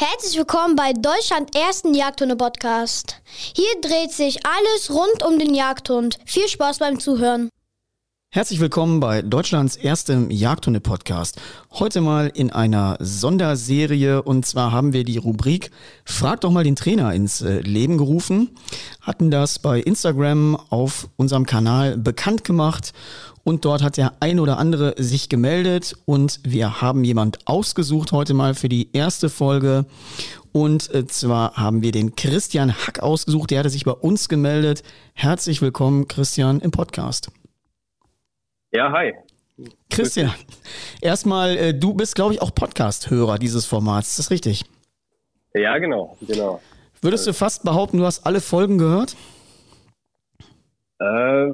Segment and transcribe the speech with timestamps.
[0.00, 3.20] Herzlich willkommen bei Deutschland ersten Jagdhunde-Podcast.
[3.26, 6.20] Hier dreht sich alles rund um den Jagdhund.
[6.24, 7.50] Viel Spaß beim Zuhören.
[8.30, 11.40] Herzlich willkommen bei Deutschlands erstem Jagdhunde-Podcast.
[11.72, 15.72] Heute mal in einer Sonderserie und zwar haben wir die Rubrik
[16.04, 18.50] Frag doch mal den Trainer ins äh, Leben gerufen,
[19.00, 22.92] hatten das bei Instagram auf unserem Kanal bekannt gemacht
[23.48, 28.34] und dort hat der ein oder andere sich gemeldet und wir haben jemand ausgesucht heute
[28.34, 29.86] mal für die erste Folge.
[30.52, 34.82] Und äh, zwar haben wir den Christian Hack ausgesucht, der hatte sich bei uns gemeldet.
[35.14, 37.30] Herzlich willkommen, Christian, im Podcast.
[38.70, 39.14] Ja, hi.
[39.88, 40.34] Christian,
[41.00, 44.10] erstmal, äh, du bist, glaube ich, auch Podcast-Hörer dieses Formats.
[44.10, 44.66] Ist das richtig?
[45.54, 46.60] Ja, genau, genau.
[47.00, 49.16] Würdest du fast behaupten, du hast alle Folgen gehört?
[51.00, 51.52] Äh,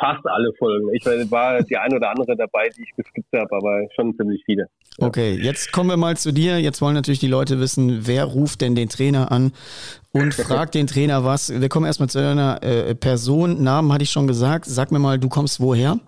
[0.00, 0.92] fast alle Folgen.
[0.94, 4.66] Ich war die ein oder andere dabei, die ich geskippt habe, aber schon ziemlich viele.
[4.98, 5.06] Ja.
[5.06, 6.58] Okay, jetzt kommen wir mal zu dir.
[6.58, 9.52] Jetzt wollen natürlich die Leute wissen, wer ruft denn den Trainer an
[10.12, 11.60] und fragt den Trainer was.
[11.60, 13.62] Wir kommen erstmal zu deiner äh, Person.
[13.62, 14.64] Namen hatte ich schon gesagt.
[14.64, 16.00] Sag mir mal, du kommst woher?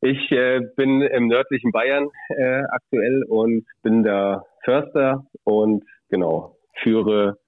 [0.00, 7.38] Ich äh, bin im nördlichen Bayern äh, aktuell und bin der Förster und genau führe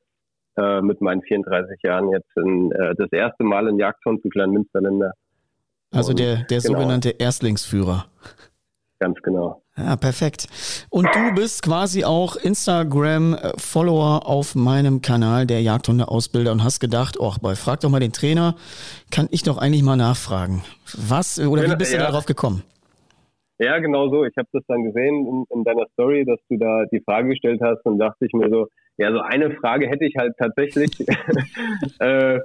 [0.56, 4.52] äh, mit meinen 34 Jahren jetzt in, äh, das erste Mal in Jagdhund zu kleinen
[4.52, 5.12] Münsterländer.
[5.92, 6.78] Also der, der genau.
[6.78, 8.06] sogenannte Erstlingsführer.
[8.98, 9.62] Ganz genau.
[9.76, 10.46] Ja, perfekt.
[10.88, 17.32] Und du bist quasi auch Instagram-Follower auf meinem Kanal, der Jagdhunde-Ausbilder, und hast gedacht, oh,
[17.42, 18.54] boy, frag doch mal den Trainer,
[19.10, 20.62] kann ich doch eigentlich mal nachfragen.
[20.96, 21.98] Was oder wie bist ja.
[21.98, 22.62] du darauf gekommen?
[23.58, 24.24] Ja, genau so.
[24.24, 27.60] Ich habe das dann gesehen in, in, deiner Story, dass du da die Frage gestellt
[27.62, 30.90] hast und dachte ich mir so, ja, so eine Frage hätte ich halt tatsächlich
[31.98, 32.38] äh,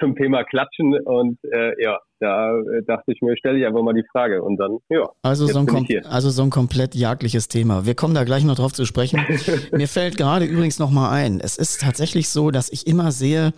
[0.00, 3.94] zum Thema Klatschen und äh, ja, da äh, dachte ich mir, stelle ich einfach mal
[3.94, 5.08] die Frage und dann, ja.
[5.22, 7.86] Also so, ein also so ein komplett jagliches Thema.
[7.86, 9.24] Wir kommen da gleich noch drauf zu sprechen.
[9.72, 13.52] mir fällt gerade übrigens noch mal ein, es ist tatsächlich so, dass ich immer sehe,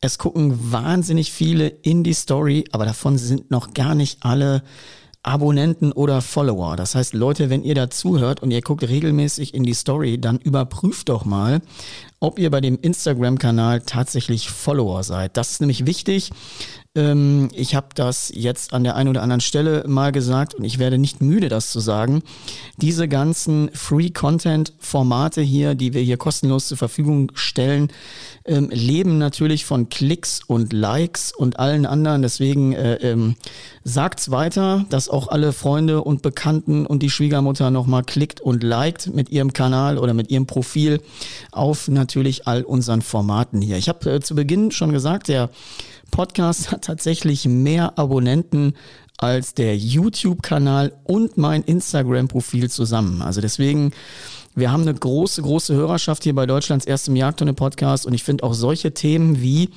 [0.00, 4.62] es gucken wahnsinnig viele in die Story, aber davon sind noch gar nicht alle
[5.24, 6.76] Abonnenten oder Follower.
[6.76, 10.38] Das heißt, Leute, wenn ihr da zuhört und ihr guckt regelmäßig in die Story, dann
[10.38, 11.62] überprüft doch mal,
[12.20, 15.36] ob ihr bei dem Instagram-Kanal tatsächlich Follower seid.
[15.36, 16.30] Das ist nämlich wichtig.
[16.96, 20.78] Ähm, ich habe das jetzt an der einen oder anderen Stelle mal gesagt und ich
[20.78, 22.22] werde nicht müde, das zu sagen.
[22.76, 27.88] Diese ganzen Free-Content-Formate hier, die wir hier kostenlos zur Verfügung stellen,
[28.44, 32.22] ähm, leben natürlich von Klicks und Likes und allen anderen.
[32.22, 33.34] Deswegen äh, ähm,
[33.82, 39.12] sagt's weiter, dass auch alle Freunde und Bekannten und die Schwiegermutter nochmal klickt und liked
[39.12, 41.00] mit ihrem Kanal oder mit ihrem Profil
[41.50, 43.78] auf natürlich all unseren Formaten hier.
[43.78, 45.50] Ich habe äh, zu Beginn schon gesagt, der
[46.14, 48.74] Podcast hat tatsächlich mehr Abonnenten
[49.18, 53.20] als der YouTube-Kanal und mein Instagram-Profil zusammen.
[53.20, 53.90] Also deswegen
[54.54, 58.54] wir haben eine große, große Hörerschaft hier bei Deutschlands erstem Jagdhunde-Podcast und ich finde auch
[58.54, 59.70] solche Themen wie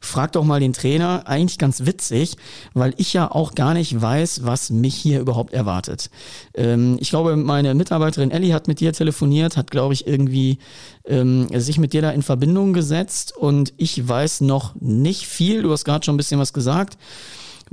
[0.00, 2.36] Frag doch mal den Trainer eigentlich ganz witzig,
[2.74, 6.10] weil ich ja auch gar nicht weiß, was mich hier überhaupt erwartet.
[6.54, 10.58] Ähm, ich glaube, meine Mitarbeiterin Ellie hat mit dir telefoniert, hat, glaube ich, irgendwie
[11.04, 15.62] ähm, sich mit dir da in Verbindung gesetzt und ich weiß noch nicht viel.
[15.62, 16.96] Du hast gerade schon ein bisschen was gesagt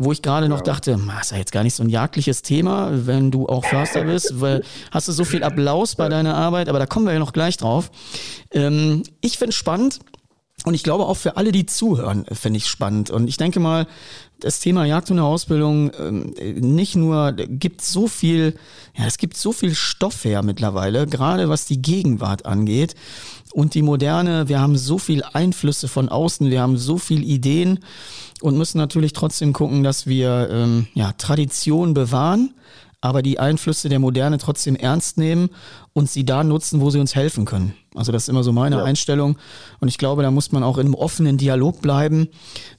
[0.01, 2.89] wo ich gerade noch dachte, das ist ja jetzt gar nicht so ein jagdliches Thema,
[3.05, 6.79] wenn du auch Förster bist, weil hast du so viel Applaus bei deiner Arbeit, aber
[6.79, 7.91] da kommen wir ja noch gleich drauf.
[8.51, 9.99] Ähm, ich finde spannend,
[10.65, 13.09] und ich glaube auch für alle, die zuhören, finde ich spannend.
[13.09, 13.87] Und ich denke mal,
[14.39, 18.55] das Thema Jagdhundeausbildung ähm, nicht nur gibt so viel,
[18.97, 22.95] ja, es gibt so viel Stoff her mittlerweile, gerade was die Gegenwart angeht
[23.53, 24.47] und die Moderne.
[24.47, 27.79] Wir haben so viel Einflüsse von außen, wir haben so viel Ideen
[28.41, 32.53] und müssen natürlich trotzdem gucken, dass wir ähm, ja, Tradition bewahren,
[33.01, 35.49] aber die Einflüsse der Moderne trotzdem ernst nehmen
[35.93, 37.73] und sie da nutzen, wo sie uns helfen können.
[37.95, 38.83] Also das ist immer so meine ja.
[38.83, 39.37] Einstellung.
[39.79, 42.27] Und ich glaube, da muss man auch in einem offenen Dialog bleiben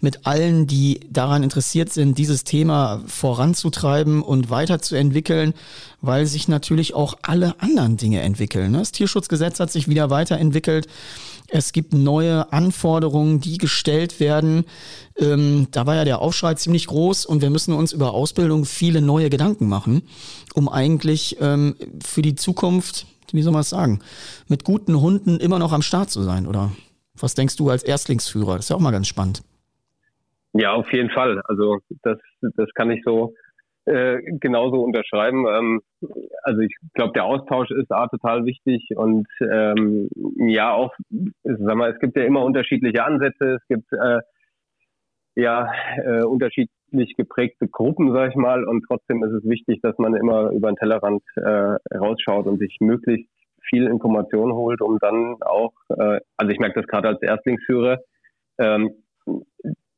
[0.01, 5.55] mit allen, die daran interessiert sind, dieses Thema voranzutreiben und weiterzuentwickeln,
[6.01, 8.75] weil sich natürlich auch alle anderen Dinge entwickeln.
[8.75, 10.87] Das Tierschutzgesetz hat sich wieder weiterentwickelt.
[11.53, 14.65] Es gibt neue Anforderungen, die gestellt werden.
[15.19, 19.01] Ähm, da war ja der Aufschrei ziemlich groß und wir müssen uns über Ausbildung viele
[19.01, 20.03] neue Gedanken machen,
[20.55, 21.75] um eigentlich ähm,
[22.05, 24.01] für die Zukunft, wie soll man es sagen,
[24.49, 26.71] mit guten Hunden immer noch am Start zu sein, oder?
[27.19, 28.57] Was denkst du als Erstlingsführer?
[28.57, 29.43] Das ist ja auch mal ganz spannend.
[30.53, 31.41] Ja, auf jeden Fall.
[31.45, 33.35] Also das, das kann ich so
[33.87, 35.47] äh, genauso unterschreiben.
[35.47, 35.81] Ähm,
[36.43, 40.93] also ich glaube, der Austausch ist A total wichtig und ähm, ja auch,
[41.43, 44.21] sag mal, es gibt ja immer unterschiedliche Ansätze, es gibt äh,
[45.37, 45.73] ja
[46.05, 50.51] äh, unterschiedlich geprägte Gruppen, sag ich mal, und trotzdem ist es wichtig, dass man immer
[50.51, 53.31] über den Tellerrand äh, rausschaut und sich möglichst
[53.69, 57.99] viel Information holt, um dann auch, äh, also ich merke das gerade als Erstlingsführer,
[58.59, 59.00] ähm,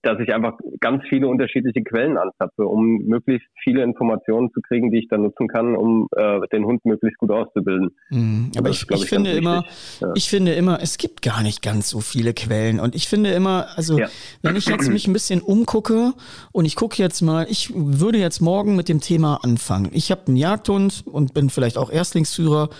[0.02, 4.98] dass ich einfach ganz viele unterschiedliche Quellen anzapfe, um möglichst viele Informationen zu kriegen, die
[4.98, 7.90] ich dann nutzen kann, um äh, den Hund möglichst gut auszubilden.
[8.10, 8.50] Mhm.
[8.58, 9.64] Aber ich, ich, ich finde immer,
[10.00, 10.12] ja.
[10.14, 12.80] ich finde immer, es gibt gar nicht ganz so viele Quellen.
[12.80, 14.08] Und ich finde immer, also ja.
[14.42, 16.12] wenn ich jetzt mich ein bisschen umgucke
[16.50, 19.90] und ich gucke jetzt mal, ich würde jetzt morgen mit dem Thema anfangen.
[19.92, 22.70] Ich habe einen Jagdhund und bin vielleicht auch Erstlingsführer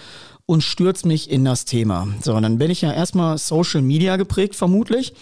[0.47, 2.09] und stürze mich in das Thema.
[2.21, 5.15] So, dann bin ich ja erstmal Social Media geprägt, vermutlich.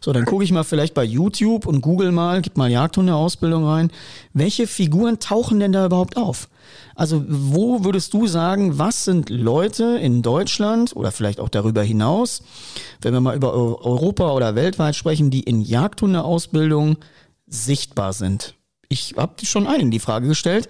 [0.00, 3.90] So, dann gucke ich mal vielleicht bei YouTube und google mal, gib mal Jagdhundeausbildung rein.
[4.32, 6.48] Welche Figuren tauchen denn da überhaupt auf?
[6.94, 12.42] Also, wo würdest du sagen, was sind Leute in Deutschland oder vielleicht auch darüber hinaus,
[13.00, 16.96] wenn wir mal über Europa oder weltweit sprechen, die in Jagdhundeausbildung
[17.46, 18.54] sichtbar sind?
[18.88, 20.68] Ich habe schon einen die Frage gestellt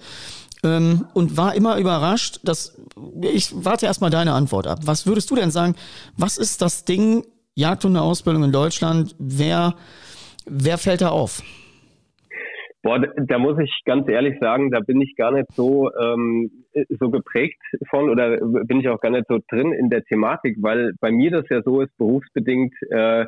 [0.63, 2.77] ähm, und war immer überrascht, dass
[3.21, 4.79] ich warte erstmal deine Antwort ab.
[4.85, 5.75] Was würdest du denn sagen?
[6.17, 7.23] Was ist das Ding
[7.55, 9.15] Jagdhundeausbildung in Deutschland?
[9.19, 9.75] Wer,
[10.45, 11.41] wer fällt da auf?
[12.81, 16.51] Boah, da muss ich ganz ehrlich sagen, da bin ich gar nicht so ähm,
[16.89, 20.91] so geprägt von oder bin ich auch gar nicht so drin in der Thematik, weil
[20.99, 23.25] bei mir das ja so ist, berufsbedingt äh,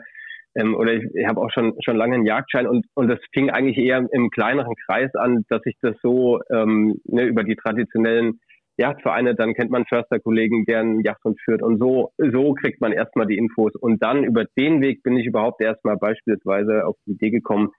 [0.56, 3.50] ähm, oder ich, ich habe auch schon schon lange einen Jagdschein und und das fing
[3.50, 8.40] eigentlich eher im kleineren Kreis an, dass ich das so ähm, ne, über die traditionellen
[8.78, 13.28] Jagdvereine, dann kennt man Försterkollegen, der einen Jagdhund führt und so so kriegt man erstmal
[13.28, 17.30] die Infos und dann über den Weg bin ich überhaupt erstmal beispielsweise auf die Idee
[17.30, 17.70] gekommen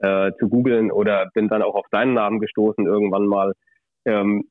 [0.00, 3.52] äh, zu googeln oder bin dann auch auf deinen Namen gestoßen irgendwann mal.
[4.06, 4.44] Ähm,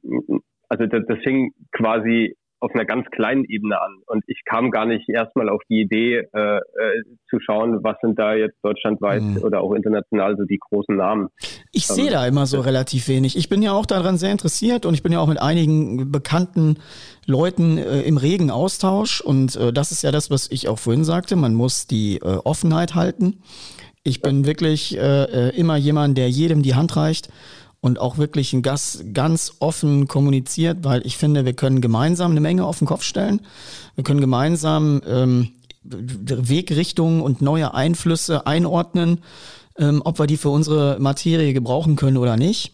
[0.69, 4.01] also das, das fing quasi auf einer ganz kleinen Ebene an.
[4.05, 6.61] Und ich kam gar nicht erstmal auf die Idee, äh, äh,
[7.29, 9.37] zu schauen, was sind da jetzt deutschlandweit mhm.
[9.37, 11.29] oder auch international so die großen Namen.
[11.71, 13.37] Ich ähm, sehe da immer so relativ wenig.
[13.37, 16.77] Ich bin ja auch daran sehr interessiert und ich bin ja auch mit einigen bekannten
[17.25, 19.21] Leuten äh, im regen Austausch.
[19.21, 21.35] Und äh, das ist ja das, was ich auch vorhin sagte.
[21.35, 23.41] Man muss die äh, Offenheit halten.
[24.03, 27.29] Ich bin wirklich äh, immer jemand, der jedem die Hand reicht
[27.81, 32.41] und auch wirklich ein Gast ganz offen kommuniziert, weil ich finde, wir können gemeinsam eine
[32.41, 33.41] Menge auf den Kopf stellen.
[33.95, 35.49] Wir können gemeinsam ähm,
[35.83, 39.19] Wegrichtungen und neue Einflüsse einordnen,
[39.77, 42.73] ähm, ob wir die für unsere Materie gebrauchen können oder nicht.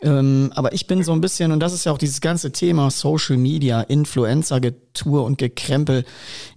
[0.00, 2.90] Ähm, aber ich bin so ein bisschen, und das ist ja auch dieses ganze Thema
[2.90, 6.04] Social Media, Influencer-Getue und Gekrempel.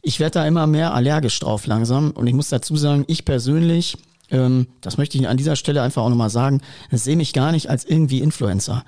[0.01, 2.11] Ich werde da immer mehr allergisch drauf langsam.
[2.11, 3.97] Und ich muss dazu sagen, ich persönlich
[4.31, 7.69] ähm, das möchte ich an dieser Stelle einfach auch nochmal sagen, sehe mich gar nicht
[7.69, 8.83] als irgendwie Influencer.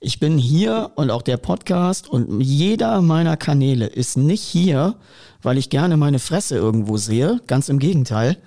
[0.00, 4.96] Ich bin hier und auch der Podcast und jeder meiner Kanäle ist nicht hier,
[5.40, 8.38] weil ich gerne meine Fresse irgendwo sehe, ganz im Gegenteil,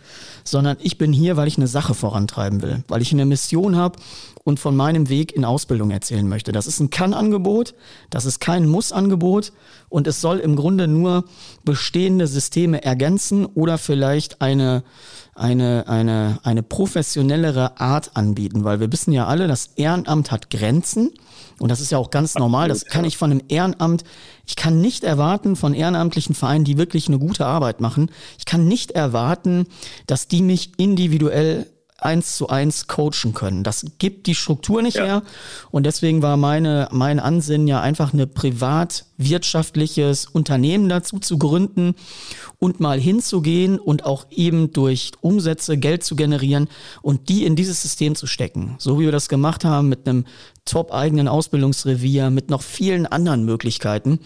[0.43, 3.97] sondern ich bin hier, weil ich eine Sache vorantreiben will, weil ich eine Mission habe
[4.43, 6.51] und von meinem Weg in Ausbildung erzählen möchte.
[6.51, 7.75] Das ist ein Kann-Angebot,
[8.09, 9.53] das ist kein Muss-Angebot
[9.89, 11.25] und es soll im Grunde nur
[11.63, 14.83] bestehende Systeme ergänzen oder vielleicht eine
[15.33, 21.11] eine, eine, eine professionellere Art anbieten, weil wir wissen ja alle, das Ehrenamt hat Grenzen
[21.59, 22.67] und das ist ja auch ganz normal.
[22.67, 24.03] Das kann ich von einem Ehrenamt,
[24.45, 28.67] ich kann nicht erwarten von ehrenamtlichen Vereinen, die wirklich eine gute Arbeit machen, ich kann
[28.67, 29.67] nicht erwarten,
[30.07, 31.67] dass die mich individuell
[32.01, 33.63] eins zu eins coachen können.
[33.63, 35.05] Das gibt die Struktur nicht ja.
[35.05, 35.23] her.
[35.69, 41.95] Und deswegen war meine, mein Ansinnen ja einfach eine privatwirtschaftliches Unternehmen dazu zu gründen
[42.57, 46.67] und mal hinzugehen und auch eben durch Umsätze Geld zu generieren
[47.01, 48.75] und die in dieses System zu stecken.
[48.79, 50.25] So wie wir das gemacht haben mit einem
[50.65, 54.19] top eigenen Ausbildungsrevier, mit noch vielen anderen Möglichkeiten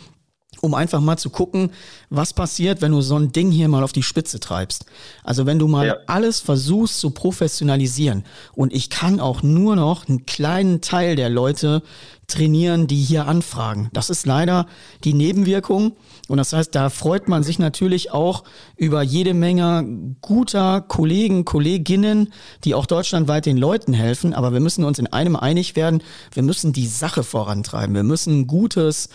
[0.61, 1.71] um einfach mal zu gucken,
[2.09, 4.85] was passiert, wenn du so ein Ding hier mal auf die Spitze treibst.
[5.23, 5.97] Also wenn du mal ja.
[6.07, 11.81] alles versuchst zu professionalisieren und ich kann auch nur noch einen kleinen Teil der Leute
[12.27, 13.89] trainieren, die hier anfragen.
[13.93, 14.65] Das ist leider
[15.03, 15.95] die Nebenwirkung.
[16.27, 18.43] Und das heißt, da freut man sich natürlich auch
[18.77, 24.33] über jede Menge guter Kollegen, Kolleginnen, die auch deutschlandweit den Leuten helfen.
[24.33, 26.01] Aber wir müssen uns in einem einig werden.
[26.33, 27.95] Wir müssen die Sache vorantreiben.
[27.95, 29.09] Wir müssen gutes,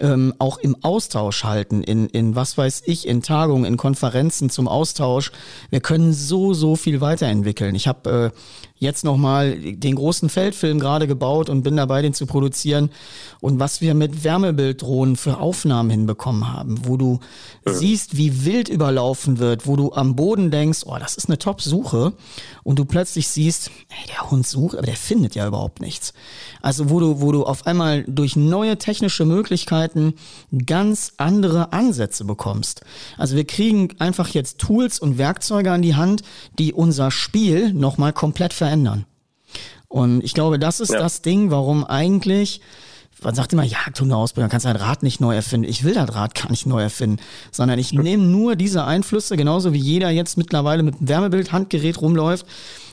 [0.00, 4.68] ähm, auch im Austausch halten, in, in was weiß ich, in Tagungen, in Konferenzen zum
[4.68, 5.30] Austausch.
[5.70, 7.74] Wir können so, so viel weiterentwickeln.
[7.74, 8.38] Ich habe äh,
[8.78, 12.90] jetzt nochmal den großen Feldfilm gerade gebaut und bin dabei, den zu produzieren.
[13.40, 17.20] Und was wir mit Wärmebilddrohnen für Aufnahmen hinbekommen haben, wo du
[17.66, 17.72] ja.
[17.72, 22.12] siehst, wie wild überlaufen wird, wo du am Boden denkst, oh, das ist eine Top-Suche.
[22.62, 26.12] Und du plötzlich siehst, hey, der Hund sucht, aber der findet ja überhaupt nichts.
[26.60, 30.14] Also wo du, wo du auf einmal durch neue technische Möglichkeiten
[30.66, 32.82] ganz andere Ansätze bekommst.
[33.16, 36.22] Also wir kriegen einfach jetzt Tools und Werkzeuge an die Hand,
[36.58, 38.67] die unser Spiel nochmal komplett verändern.
[39.88, 40.98] Und ich glaube, das ist ja.
[40.98, 42.60] das Ding, warum eigentlich
[43.22, 45.68] man sagt immer, Jagdhundeausbildung, kannst dein Rad nicht neu erfinden.
[45.68, 47.20] Ich will das Rad gar nicht neu erfinden,
[47.50, 52.46] sondern ich nehme nur diese Einflüsse, genauso wie jeder jetzt mittlerweile mit einem Wärmebild-Handgerät rumläuft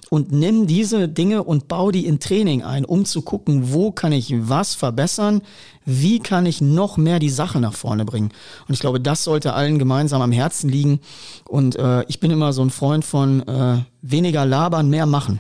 [0.10, 4.12] und nimm diese Dinge und bau die in Training ein, um zu gucken, wo kann
[4.12, 5.42] ich was verbessern,
[5.84, 8.32] wie kann ich noch mehr die Sache nach vorne bringen.
[8.68, 11.00] Und ich glaube, das sollte allen gemeinsam am Herzen liegen.
[11.48, 15.40] Und äh, ich bin immer so ein Freund von äh, weniger labern, mehr machen.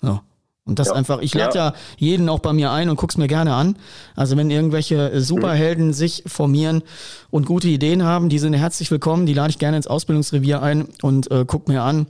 [0.00, 0.20] So.
[0.66, 0.94] Und das ja.
[0.94, 1.68] einfach, ich lade ja.
[1.68, 1.74] ja.
[1.96, 3.76] jeden auch bei mir ein und guck's mir gerne an.
[4.14, 5.92] Also wenn irgendwelche äh, Superhelden mhm.
[5.92, 6.82] sich formieren
[7.30, 10.86] und gute Ideen haben, die sind herzlich willkommen, die lade ich gerne ins Ausbildungsrevier ein
[11.02, 12.06] und äh, guck mir an,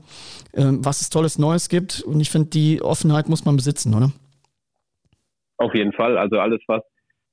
[0.52, 2.02] äh, was es tolles Neues gibt.
[2.02, 4.12] Und ich finde, die Offenheit muss man besitzen, oder?
[5.56, 6.18] Auf jeden Fall.
[6.18, 6.82] Also alles, was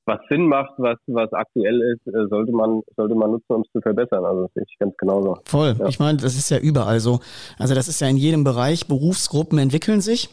[0.08, 3.70] was Sinn macht, was, was aktuell ist, äh, sollte man, sollte man nutzen, um es
[3.72, 4.24] zu verbessern.
[4.24, 5.36] Also das sehe ich ganz genauso.
[5.44, 5.76] Voll.
[5.78, 5.86] Ja.
[5.86, 7.20] Ich meine, das ist ja überall so.
[7.58, 8.88] Also das ist ja in jedem Bereich.
[8.88, 10.28] Berufsgruppen entwickeln sich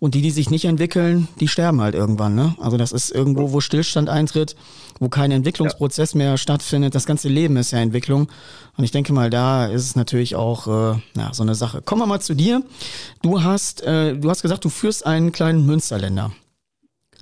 [0.00, 2.34] und die, die sich nicht entwickeln, die sterben halt irgendwann.
[2.34, 2.54] Ne?
[2.60, 4.56] Also das ist irgendwo, wo Stillstand eintritt,
[4.98, 6.18] wo kein Entwicklungsprozess ja.
[6.18, 6.94] mehr stattfindet.
[6.94, 8.28] Das ganze Leben ist ja Entwicklung.
[8.76, 11.80] Und ich denke mal, da ist es natürlich auch äh, na, so eine Sache.
[11.82, 12.62] Kommen wir mal zu dir.
[13.22, 16.32] Du hast, äh, du hast gesagt, du führst einen kleinen Münsterländer.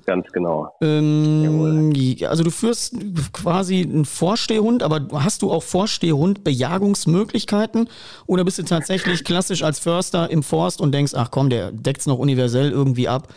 [0.05, 0.71] Ganz genau.
[0.81, 1.91] Ähm,
[2.27, 2.95] also du führst
[3.31, 7.89] quasi einen Vorstehhund, aber hast du auch Vorstehhund-Bejagungsmöglichkeiten
[8.27, 12.01] oder bist du tatsächlich klassisch als Förster im Forst und denkst, ach komm, der deckt
[12.01, 13.29] es noch universell irgendwie ab,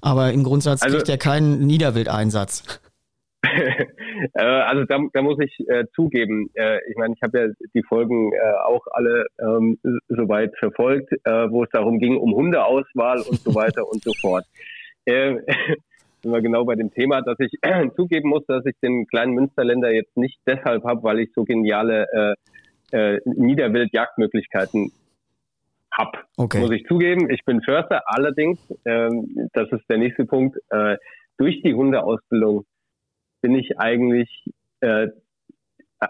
[0.00, 2.80] aber im Grundsatz also, kriegt er keinen Niederwildeinsatz?
[4.32, 7.82] Äh, also da, da muss ich äh, zugeben, äh, ich meine, ich habe ja die
[7.82, 9.78] Folgen äh, auch alle ähm,
[10.08, 14.46] soweit verfolgt, äh, wo es darum ging, um Hundeauswahl und so weiter und so fort.
[16.24, 17.52] Äh, sind wir genau bei dem Thema, dass ich
[17.96, 22.36] zugeben muss, dass ich den kleinen Münsterländer jetzt nicht deshalb habe, weil ich so geniale
[22.92, 24.92] äh, äh, Niederwild-Jagdmöglichkeiten
[25.92, 26.18] habe.
[26.36, 26.60] Okay.
[26.60, 27.30] Muss ich zugeben.
[27.30, 30.96] Ich bin Förster, allerdings, ähm, das ist der nächste Punkt, äh,
[31.38, 32.64] durch die Hundeausbildung
[33.42, 34.28] bin ich eigentlich,
[34.80, 35.08] äh,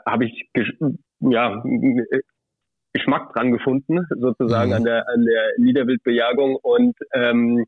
[0.07, 0.49] habe ich
[1.21, 1.63] ja,
[2.93, 4.77] Geschmack dran gefunden, sozusagen mhm.
[4.77, 7.65] an der an der Niederwildbejagung und ähm,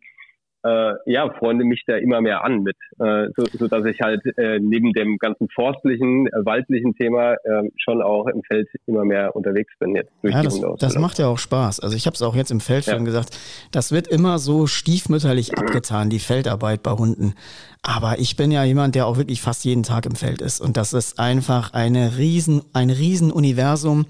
[0.66, 4.20] äh, ja, freunde mich da immer mehr an mit, äh, so, so dass ich halt
[4.36, 9.34] äh, neben dem ganzen forstlichen, äh, waldlichen Thema äh, schon auch im Feld immer mehr
[9.36, 11.80] unterwegs bin jetzt durch ja, das, das macht ja auch Spaß.
[11.80, 12.94] Also ich habe es auch jetzt im Feld ja.
[12.94, 13.38] schon gesagt,
[13.70, 17.34] das wird immer so stiefmütterlich abgetan, die Feldarbeit bei Hunden.
[17.88, 20.60] Aber ich bin ja jemand, der auch wirklich fast jeden Tag im Feld ist.
[20.60, 24.06] Und das ist einfach eine riesen, ein Riesenuniversum,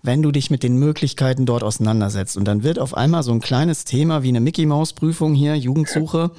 [0.00, 2.36] wenn du dich mit den Möglichkeiten dort auseinandersetzt.
[2.36, 6.30] Und dann wird auf einmal so ein kleines Thema wie eine Mickey-Maus-Prüfung hier, Jugendsuche,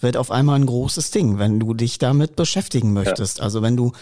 [0.00, 3.42] wird auf einmal ein großes Ding, wenn du dich damit beschäftigen möchtest.
[3.42, 3.92] Also wenn du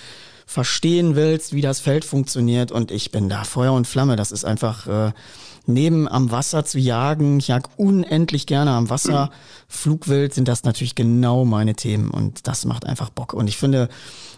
[0.47, 2.71] verstehen willst, wie das Feld funktioniert.
[2.71, 4.15] Und ich bin da Feuer und Flamme.
[4.15, 5.13] Das ist einfach äh,
[5.69, 7.39] neben am Wasser zu jagen.
[7.39, 9.31] Ich jag unendlich gerne am Wasser.
[9.69, 12.11] Flugwild sind das natürlich genau meine Themen.
[12.11, 13.35] Und das macht einfach Bock.
[13.35, 13.89] Und ich finde,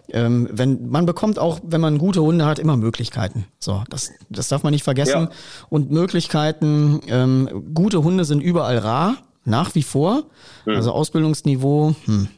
[0.08, 3.46] ähm, wenn man bekommt auch, wenn man gute Hunde hat, immer Möglichkeiten.
[3.60, 5.28] So, das, das darf man nicht vergessen.
[5.30, 5.30] Ja.
[5.68, 10.24] Und Möglichkeiten, ähm, gute Hunde sind überall rar, nach wie vor.
[10.66, 10.74] Mhm.
[10.74, 12.28] Also Ausbildungsniveau, hm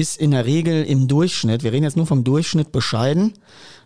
[0.00, 3.34] ist in der Regel im Durchschnitt, wir reden jetzt nur vom Durchschnitt bescheiden,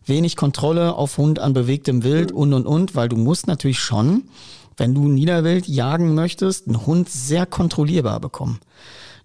[0.06, 4.24] wenig Kontrolle auf Hund an bewegtem Wild und und und, weil du musst natürlich schon,
[4.76, 8.60] wenn du Niederwild jagen möchtest, einen Hund sehr kontrollierbar bekommen.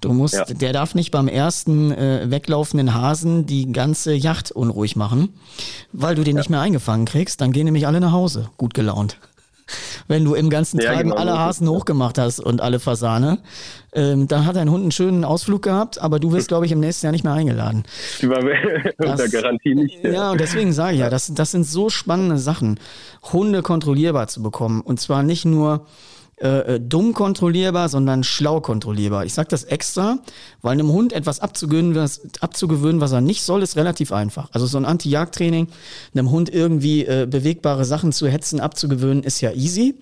[0.01, 0.46] Du musst, ja.
[0.46, 5.34] der darf nicht beim ersten äh, weglaufenden Hasen die ganze Yacht unruhig machen,
[5.91, 6.39] weil du den ja.
[6.39, 7.41] nicht mehr eingefangen kriegst.
[7.41, 9.17] Dann gehen nämlich alle nach Hause, gut gelaunt
[10.07, 13.39] wenn du im ganzen ja, Treiben genau, alle Hasen hochgemacht hast und alle Fasane.
[13.91, 16.79] Ähm, dann hat dein Hund einen schönen Ausflug gehabt, aber du wirst, glaube ich, im
[16.79, 17.83] nächsten Jahr nicht mehr eingeladen.
[18.97, 20.03] Unter Garantie nicht.
[20.03, 22.79] Ja, und deswegen sage ich ja, das, das sind so spannende Sachen,
[23.33, 24.81] Hunde kontrollierbar zu bekommen.
[24.81, 25.85] Und zwar nicht nur
[26.41, 29.25] äh, äh, dumm kontrollierbar, sondern schlau kontrollierbar.
[29.25, 30.19] Ich sage das extra,
[30.62, 34.48] weil einem Hund etwas abzugewöhnen, was, abzugewöhnen, was er nicht soll, ist relativ einfach.
[34.53, 35.67] Also so ein Anti-Jagd-Training,
[36.13, 40.00] einem Hund irgendwie äh, bewegbare Sachen zu hetzen, abzugewöhnen, ist ja easy.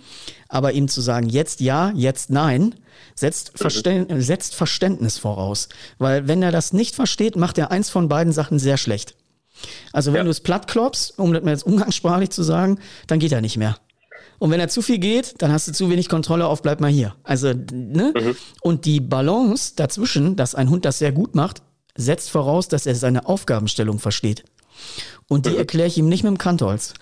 [0.48, 2.75] Aber ihm zu sagen, jetzt ja, jetzt nein,
[3.15, 3.58] setzt, mhm.
[3.58, 5.70] Verständ setzt Verständnis voraus.
[5.98, 9.15] Weil wenn er das nicht versteht, macht er eins von beiden Sachen sehr schlecht.
[9.91, 10.24] Also wenn ja.
[10.25, 12.77] du es platt klopfst, um das mal jetzt umgangssprachlich zu sagen,
[13.08, 13.77] dann geht er nicht mehr.
[14.39, 16.91] Und wenn er zu viel geht, dann hast du zu wenig Kontrolle auf, bleib mal
[16.91, 17.15] hier.
[17.24, 18.13] Also, ne?
[18.15, 18.36] Mhm.
[18.62, 21.62] Und die Balance dazwischen, dass ein Hund das sehr gut macht,
[21.96, 24.44] setzt voraus, dass er seine Aufgabenstellung versteht.
[25.27, 25.58] Und die mhm.
[25.58, 26.94] erkläre ich ihm nicht mit dem Kantholz.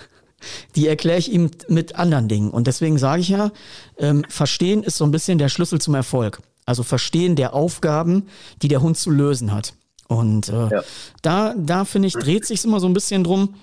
[0.75, 2.51] Die erkläre ich ihm mit anderen Dingen.
[2.51, 3.51] Und deswegen sage ich ja,
[3.97, 6.41] ähm, verstehen ist so ein bisschen der Schlüssel zum Erfolg.
[6.65, 8.27] Also verstehen der Aufgaben,
[8.61, 9.73] die der Hund zu lösen hat.
[10.07, 10.83] Und äh, ja.
[11.21, 13.55] da, da finde ich, dreht sich immer so ein bisschen drum,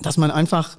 [0.00, 0.76] dass man einfach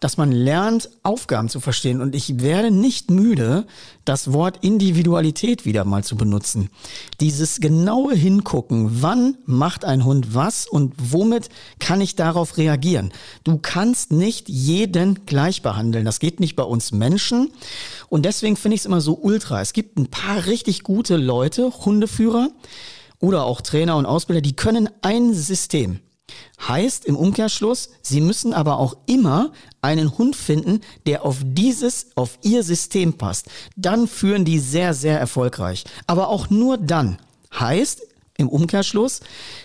[0.00, 2.00] dass man lernt, Aufgaben zu verstehen.
[2.00, 3.66] Und ich werde nicht müde,
[4.04, 6.70] das Wort Individualität wieder mal zu benutzen.
[7.20, 11.48] Dieses genaue Hingucken, wann macht ein Hund was und womit
[11.78, 13.12] kann ich darauf reagieren.
[13.44, 16.04] Du kannst nicht jeden gleich behandeln.
[16.04, 17.50] Das geht nicht bei uns Menschen.
[18.08, 19.60] Und deswegen finde ich es immer so ultra.
[19.60, 22.50] Es gibt ein paar richtig gute Leute, Hundeführer
[23.18, 26.00] oder auch Trainer und Ausbilder, die können ein System.
[26.66, 29.52] Heißt im Umkehrschluss, Sie müssen aber auch immer
[29.82, 33.46] einen Hund finden, der auf dieses, auf Ihr System passt.
[33.76, 35.84] Dann führen die sehr, sehr erfolgreich.
[36.06, 37.18] Aber auch nur dann.
[37.58, 38.02] Heißt
[38.36, 39.20] im Umkehrschluss,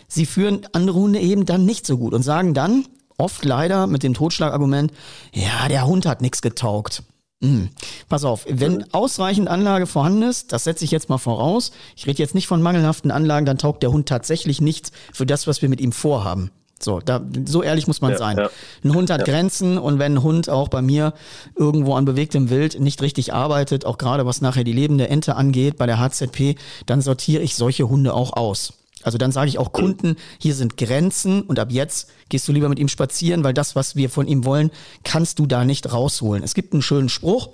[0.08, 2.86] Sie führen andere Hunde eben dann nicht so gut und sagen dann,
[3.18, 4.91] oft leider mit dem Totschlagargument,
[5.34, 7.03] ja, der Hund hat nichts getaugt.
[7.41, 7.69] Hm.
[8.07, 11.71] Pass auf, wenn ausreichend Anlage vorhanden ist, das setze ich jetzt mal voraus.
[11.95, 15.48] Ich rede jetzt nicht von mangelhaften Anlagen, dann taugt der Hund tatsächlich nichts für das,
[15.48, 16.51] was wir mit ihm vorhaben.
[16.83, 18.38] So, da, so ehrlich muss man ja, sein.
[18.38, 18.50] Ja.
[18.83, 19.33] Ein Hund hat ja.
[19.33, 21.13] Grenzen und wenn ein Hund auch bei mir
[21.55, 25.77] irgendwo an bewegtem Wild nicht richtig arbeitet, auch gerade was nachher die lebende Ente angeht
[25.77, 26.55] bei der HZP,
[26.86, 28.74] dann sortiere ich solche Hunde auch aus.
[29.03, 32.70] Also dann sage ich auch Kunden, hier sind Grenzen und ab jetzt gehst du lieber
[32.70, 34.72] mit ihm spazieren, weil das, was wir von ihm wollen,
[35.03, 36.43] kannst du da nicht rausholen.
[36.43, 37.50] Es gibt einen schönen Spruch,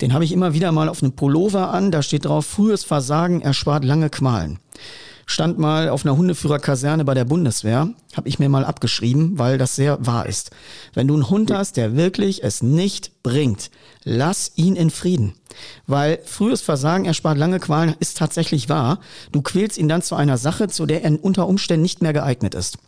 [0.00, 3.40] den habe ich immer wieder mal auf einem Pullover an, da steht drauf, frühes Versagen
[3.40, 4.58] erspart lange Qualen
[5.26, 9.76] stand mal auf einer Hundeführerkaserne bei der Bundeswehr, habe ich mir mal abgeschrieben, weil das
[9.76, 10.52] sehr wahr ist.
[10.94, 13.70] Wenn du einen Hund hast, der wirklich es nicht bringt,
[14.04, 15.34] lass ihn in Frieden.
[15.86, 19.00] Weil frühes Versagen erspart lange Qualen ist tatsächlich wahr.
[19.32, 22.54] Du quälst ihn dann zu einer Sache, zu der er unter Umständen nicht mehr geeignet
[22.54, 22.78] ist.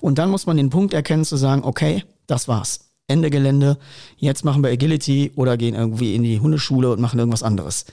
[0.00, 2.91] Und dann muss man den Punkt erkennen zu sagen, okay, das war's.
[3.08, 3.78] Ende Gelände,
[4.16, 7.84] jetzt machen wir Agility oder gehen irgendwie in die Hundeschule und machen irgendwas anderes.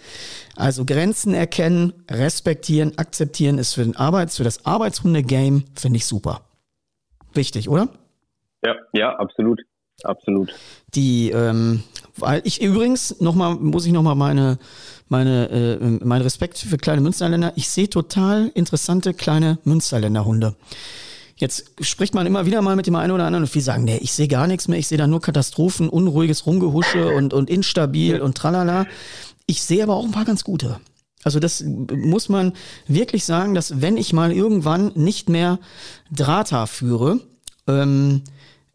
[0.55, 6.41] Also Grenzen erkennen, respektieren, akzeptieren ist für den Arbeits, für das Arbeitshunde-Game, finde ich super.
[7.33, 7.89] Wichtig, oder?
[8.63, 9.61] Ja, ja, absolut.
[10.03, 10.53] Absolut.
[10.95, 11.83] Die, ähm,
[12.17, 14.57] weil ich übrigens nochmal, muss ich nochmal meine,
[15.09, 17.53] meine, äh, mein Respekt für kleine Münsterländer.
[17.55, 20.55] Ich sehe total interessante kleine Münsterländer Hunde.
[21.39, 23.97] Jetzt spricht man immer wieder mal mit dem einen oder anderen und viele sagen, nee,
[23.97, 28.19] ich sehe gar nichts mehr, ich sehe da nur Katastrophen, unruhiges Rumgehusche und, und instabil
[28.19, 28.85] und tralala.
[29.45, 30.79] Ich sehe aber auch ein paar ganz gute.
[31.23, 32.53] Also das muss man
[32.87, 35.59] wirklich sagen, dass wenn ich mal irgendwann nicht mehr
[36.11, 37.21] Drahtar führe,
[37.67, 38.21] ähm,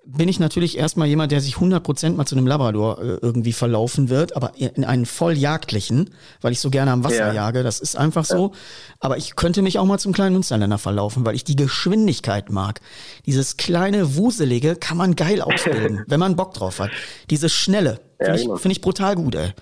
[0.07, 4.09] bin ich natürlich erstmal jemand, der sich 100% mal zu einem Labrador äh, irgendwie verlaufen
[4.11, 7.33] wird, aber in einen volljagdlichen, weil ich so gerne am Wasser ja.
[7.33, 8.53] jage, das ist einfach so.
[9.01, 12.81] Aber ich könnte mich auch mal zum kleinen Münsterländer verlaufen, weil ich die Geschwindigkeit mag.
[13.27, 16.91] Dieses kleine Wuselige kann man geil ausbilden, wenn man Bock drauf hat.
[17.31, 18.57] Dieses Schnelle, finde ja, ich, genau.
[18.57, 19.53] find ich brutal gut, ey.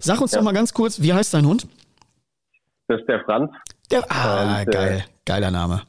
[0.00, 1.66] Sag uns doch mal ganz kurz, wie heißt dein Hund?
[2.88, 3.50] Das ist der Franz.
[3.92, 5.04] Der, ah, Und, geil.
[5.24, 5.82] Geiler Name.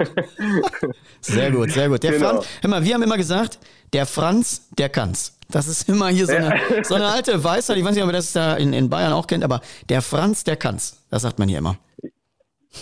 [1.22, 2.04] sehr gut, sehr gut.
[2.04, 2.30] Der genau.
[2.30, 3.58] Franz, hör mal, wir haben immer gesagt,
[3.94, 5.40] der Franz, der kann's.
[5.50, 6.84] Das ist immer hier so eine, ja.
[6.84, 7.78] so eine alte Weisheit.
[7.78, 10.44] Ich weiß nicht, ob man das da in, in Bayern auch kennt, aber der Franz,
[10.44, 11.02] der kann's.
[11.10, 11.78] Das sagt man hier immer.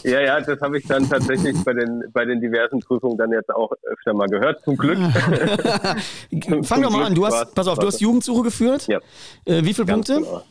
[0.04, 3.54] Ja, ja, das habe ich dann tatsächlich bei den, bei den diversen Prüfungen dann jetzt
[3.54, 4.98] auch öfter mal gehört, zum Glück.
[6.64, 8.88] Fang doch mal an, du hast, pass auf, du hast Jugendsuche geführt.
[8.88, 9.00] Ja.
[9.46, 10.44] Äh, wie viele Ganz Punkte?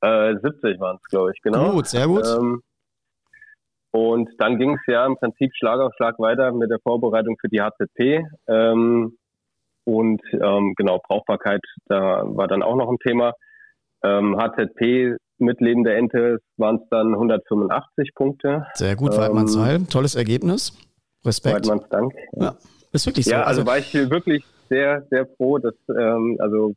[0.00, 0.30] Genau.
[0.30, 1.72] Äh, 70 waren es, glaube ich, genau.
[1.72, 2.26] Gut, sehr gut.
[2.26, 2.62] Ähm,
[3.92, 7.48] und dann ging es ja im Prinzip Schlag auf Schlag weiter mit der Vorbereitung für
[7.48, 8.24] die HZP.
[8.48, 9.18] Ähm,
[9.84, 13.34] und ähm, genau, Brauchbarkeit, da war dann auch noch ein Thema.
[14.02, 18.66] Ähm, HZP mit lebender Ente waren es dann 185 Punkte.
[18.74, 19.76] Sehr gut, Weidmannsheil.
[19.76, 20.72] Ähm, Tolles Ergebnis.
[21.24, 21.56] Respekt.
[21.56, 22.14] Weidmanns Dank.
[22.32, 22.56] Ja,
[22.92, 23.32] ist wirklich so.
[23.32, 26.72] Ja, also, also war ich wirklich sehr, sehr froh, dass, ähm, also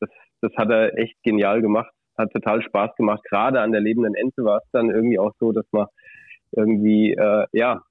[0.00, 0.10] das,
[0.42, 1.90] das hat er echt genial gemacht.
[2.18, 3.22] Hat total Spaß gemacht.
[3.28, 5.86] Gerade an der lebenden Ente war es dann irgendwie auch so, dass man
[6.56, 7.82] irgendwie, äh, ja,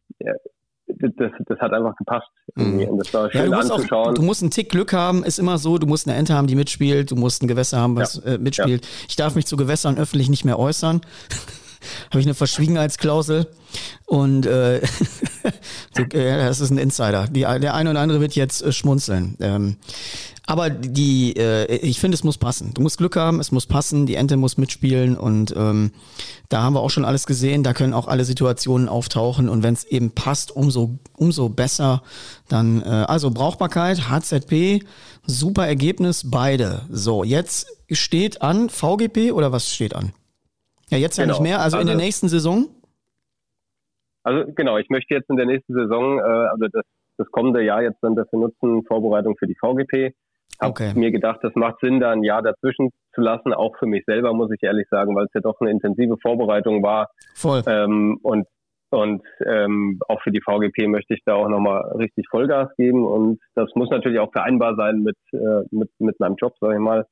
[0.88, 2.28] das, das hat einfach gepasst.
[2.56, 2.82] Mhm.
[2.84, 4.10] Und das war schön ja, du anzuschauen.
[4.10, 5.78] Auch, du musst einen Tick Glück haben, ist immer so.
[5.78, 7.12] Du musst eine Ente haben, die mitspielt.
[7.12, 8.34] Du musst ein Gewässer haben, was ja.
[8.34, 8.86] äh, mitspielt.
[8.86, 8.92] Ja.
[9.08, 11.02] Ich darf mich zu Gewässern öffentlich nicht mehr äußern.
[12.10, 13.48] Habe ich eine Verschwiegenheitsklausel.
[14.06, 14.82] Und äh,
[15.96, 17.28] so, äh, das ist ein Insider.
[17.28, 19.38] Die, der eine oder andere wird jetzt äh, schmunzeln.
[19.40, 19.78] Ähm,
[20.46, 22.74] aber die, äh, ich finde, es muss passen.
[22.74, 25.92] Du musst Glück haben, es muss passen, die Ente muss mitspielen und ähm,
[26.50, 27.64] da haben wir auch schon alles gesehen.
[27.64, 32.04] Da können auch alle Situationen auftauchen und wenn es eben passt, umso umso besser.
[32.50, 34.84] Dann äh, also Brauchbarkeit, HZP,
[35.26, 36.82] super Ergebnis, beide.
[36.90, 40.12] So jetzt steht an VGP oder was steht an?
[40.90, 41.44] Ja, jetzt ja nicht genau.
[41.44, 41.62] mehr.
[41.62, 42.68] Also, also in der also nächsten Saison.
[44.24, 46.84] Also genau, ich möchte jetzt in der nächsten Saison, äh, also das,
[47.18, 50.14] das kommende Jahr jetzt dann dafür nutzen, Vorbereitung für die VGP.
[50.62, 50.94] Habe okay.
[50.96, 54.34] mir gedacht, das macht Sinn, da ein Jahr dazwischen zu lassen, auch für mich selber,
[54.34, 57.10] muss ich ehrlich sagen, weil es ja doch eine intensive Vorbereitung war.
[57.36, 57.64] Voll.
[57.66, 58.48] Ähm, und
[58.92, 63.06] Und ähm, auch für die VGP möchte ich da auch nochmal richtig Vollgas geben.
[63.06, 66.80] Und das muss natürlich auch vereinbar sein mit, äh, mit, mit meinem Job, sage ich
[66.80, 67.08] mal.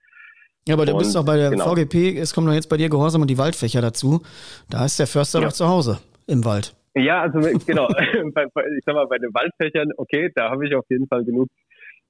[0.68, 1.74] Ja, aber du bist doch bei der genau.
[1.74, 4.22] VGP, es kommen doch jetzt bei dir Gehorsam und die Waldfächer dazu.
[4.70, 5.46] Da ist der Förster ja.
[5.46, 5.98] doch zu Hause
[6.28, 6.76] im Wald.
[6.96, 7.88] Ja, also genau.
[7.98, 11.50] ich sag mal, bei den Waldfächern, okay, da habe ich auf jeden Fall genug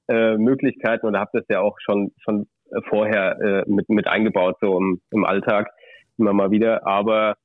[0.08, 2.46] äh, Möglichkeiten und habe das ja auch schon schon
[2.88, 5.70] vorher äh, mit mit eingebaut so im, im Alltag
[6.18, 6.86] immer mal wieder.
[6.86, 7.36] Aber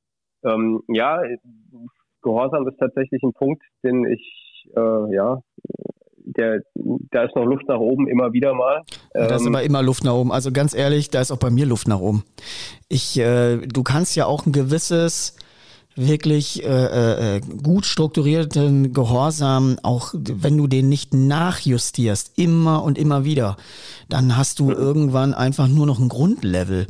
[0.44, 1.22] ähm, ja,
[2.22, 5.38] Gehorsam ist tatsächlich ein Punkt, den ich äh, ja
[6.36, 6.60] der,
[7.10, 8.82] da ist noch Luft nach oben immer wieder mal.
[9.14, 10.32] Ja, da ist aber ähm, immer Luft nach oben.
[10.32, 12.24] Also ganz ehrlich, da ist auch bei mir Luft nach oben.
[12.88, 15.36] Ich, äh, du kannst ja auch ein gewisses
[15.98, 22.96] wirklich äh, äh, äh, gut strukturierten Gehorsam, auch wenn du den nicht nachjustierst, immer und
[22.96, 23.56] immer wieder,
[24.08, 26.86] dann hast du irgendwann einfach nur noch ein Grundlevel.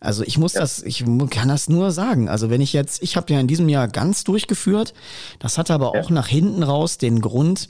[0.00, 0.60] Also ich muss ja.
[0.60, 2.28] das, ich kann das nur sagen.
[2.28, 4.94] Also wenn ich jetzt, ich habe ja in diesem Jahr ganz durchgeführt,
[5.40, 6.00] das hatte aber ja.
[6.00, 7.68] auch nach hinten raus den Grund,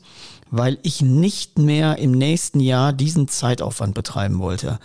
[0.50, 4.78] weil ich nicht mehr im nächsten Jahr diesen Zeitaufwand betreiben wollte.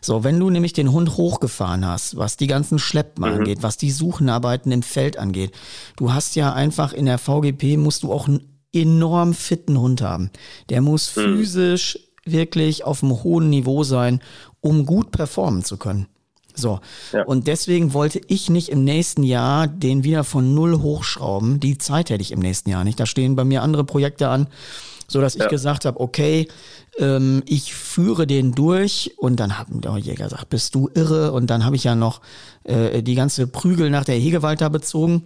[0.00, 3.38] So, wenn du nämlich den Hund hochgefahren hast, was die ganzen Schleppen mhm.
[3.38, 5.52] angeht, was die Suchenarbeiten im Feld angeht,
[5.96, 10.30] du hast ja einfach in der VGP musst du auch einen enorm fitten Hund haben.
[10.68, 11.22] Der muss mhm.
[11.22, 14.20] physisch wirklich auf einem hohen Niveau sein,
[14.60, 16.06] um gut performen zu können.
[16.54, 16.80] So.
[17.12, 17.24] Ja.
[17.24, 21.60] Und deswegen wollte ich nicht im nächsten Jahr den wieder von null hochschrauben.
[21.60, 22.98] Die Zeit hätte ich im nächsten Jahr nicht.
[23.00, 24.46] Da stehen bei mir andere Projekte an
[25.08, 25.48] so dass ich ja.
[25.48, 26.48] gesagt habe, okay,
[26.98, 31.32] ähm, ich führe den durch und dann haben der Jäger gesagt, bist du irre?
[31.32, 32.20] Und dann habe ich ja noch
[32.64, 35.24] äh, die ganze Prügel nach der Hegewald da bezogen.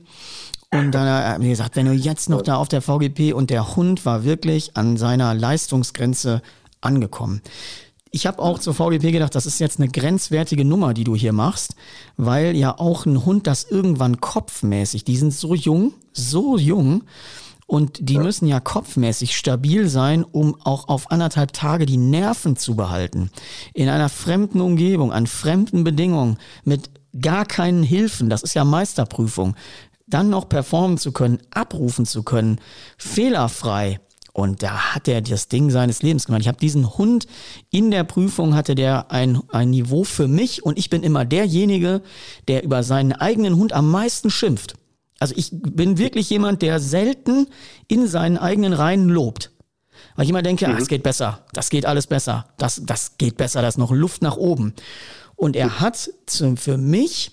[0.71, 3.77] Und dann hat er gesagt, wenn du jetzt noch da auf der VGP und der
[3.77, 6.43] Hund war wirklich an seiner Leistungsgrenze
[6.83, 7.41] angekommen.
[8.11, 11.33] Ich habe auch zur VGP gedacht, das ist jetzt eine grenzwertige Nummer, die du hier
[11.33, 11.75] machst,
[12.17, 17.05] weil ja auch ein Hund das irgendwann kopfmäßig, die sind so jung, so jung,
[17.69, 18.23] und die ja.
[18.23, 23.31] müssen ja kopfmäßig stabil sein, um auch auf anderthalb Tage die Nerven zu behalten.
[23.75, 29.55] In einer fremden Umgebung, an fremden Bedingungen, mit gar keinen Hilfen, das ist ja Meisterprüfung,
[30.07, 32.59] dann noch performen zu können, abrufen zu können,
[32.97, 34.01] fehlerfrei.
[34.33, 36.41] Und da hat er das Ding seines Lebens gemacht.
[36.41, 37.27] Ich habe diesen Hund
[37.71, 42.01] in der Prüfung hatte der ein, ein Niveau für mich und ich bin immer derjenige,
[42.47, 44.77] der über seinen eigenen Hund am meisten schimpft.
[45.21, 47.49] Also ich bin wirklich jemand, der selten
[47.89, 49.51] in seinen eigenen Reihen lobt.
[50.15, 50.77] Weil ich immer denke, mhm.
[50.77, 54.23] es geht besser, das geht alles besser, das, das geht besser, da ist noch Luft
[54.23, 54.75] nach oben.
[55.35, 57.33] Und er hat zum, für mich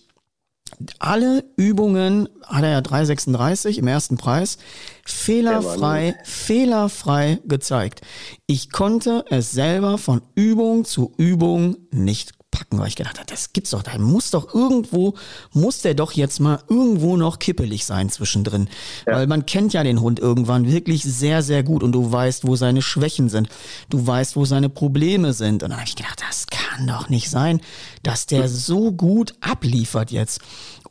[0.99, 4.57] alle Übungen, hat er ja 336 im ersten Preis,
[5.05, 8.01] fehlerfrei, fehlerfrei gezeigt.
[8.47, 13.51] Ich konnte es selber von Übung zu Übung nicht packen, weil ich gedacht habe, das
[13.51, 15.15] gibt's doch, da muss doch irgendwo,
[15.51, 18.69] muss der doch jetzt mal irgendwo noch kippelig sein zwischendrin.
[19.05, 19.17] Ja.
[19.17, 22.55] Weil man kennt ja den Hund irgendwann wirklich sehr, sehr gut und du weißt, wo
[22.55, 23.49] seine Schwächen sind.
[23.89, 25.63] Du weißt, wo seine Probleme sind.
[25.63, 27.59] Und dann habe ich gedacht, das kann doch nicht sein,
[28.03, 30.39] dass der so gut abliefert jetzt.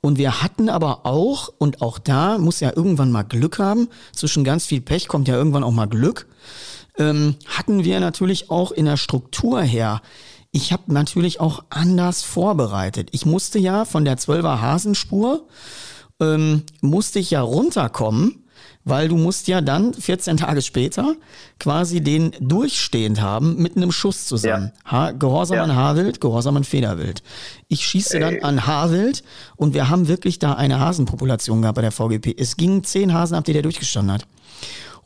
[0.03, 4.45] Und wir hatten aber auch, und auch da muss ja irgendwann mal Glück haben, zwischen
[4.45, 6.27] ganz viel Pech kommt ja irgendwann auch mal Glück,
[6.99, 10.03] ähm, hatten wir natürlich auch in der Struktur her
[10.55, 13.09] ich habe natürlich auch anders vorbereitet.
[13.11, 15.49] Ich musste ja von der 12er Hasenspur,
[16.21, 18.45] ähm, musste ich ja runterkommen,
[18.85, 21.17] weil du musst ja dann 14 Tage später
[21.59, 24.71] quasi den durchstehend haben mit einem Schuss zusammen.
[24.85, 24.93] Ja.
[24.93, 25.65] Ha Gehorsam ja.
[25.65, 27.25] an Haarwild, Gehorsam an Federwild.
[27.67, 29.25] Ich schieße dann an Haarwild
[29.57, 32.33] und wir haben wirklich da eine Hasenpopulation gehabt bei der VGP.
[32.39, 34.27] Es gingen zehn Hasen ab, die der durchgestanden hat.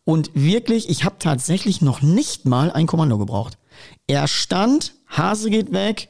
[0.08, 3.58] Und wirklich, ich habe tatsächlich noch nicht mal ein Kommando gebraucht.
[4.06, 6.08] Er stand, Hase geht weg,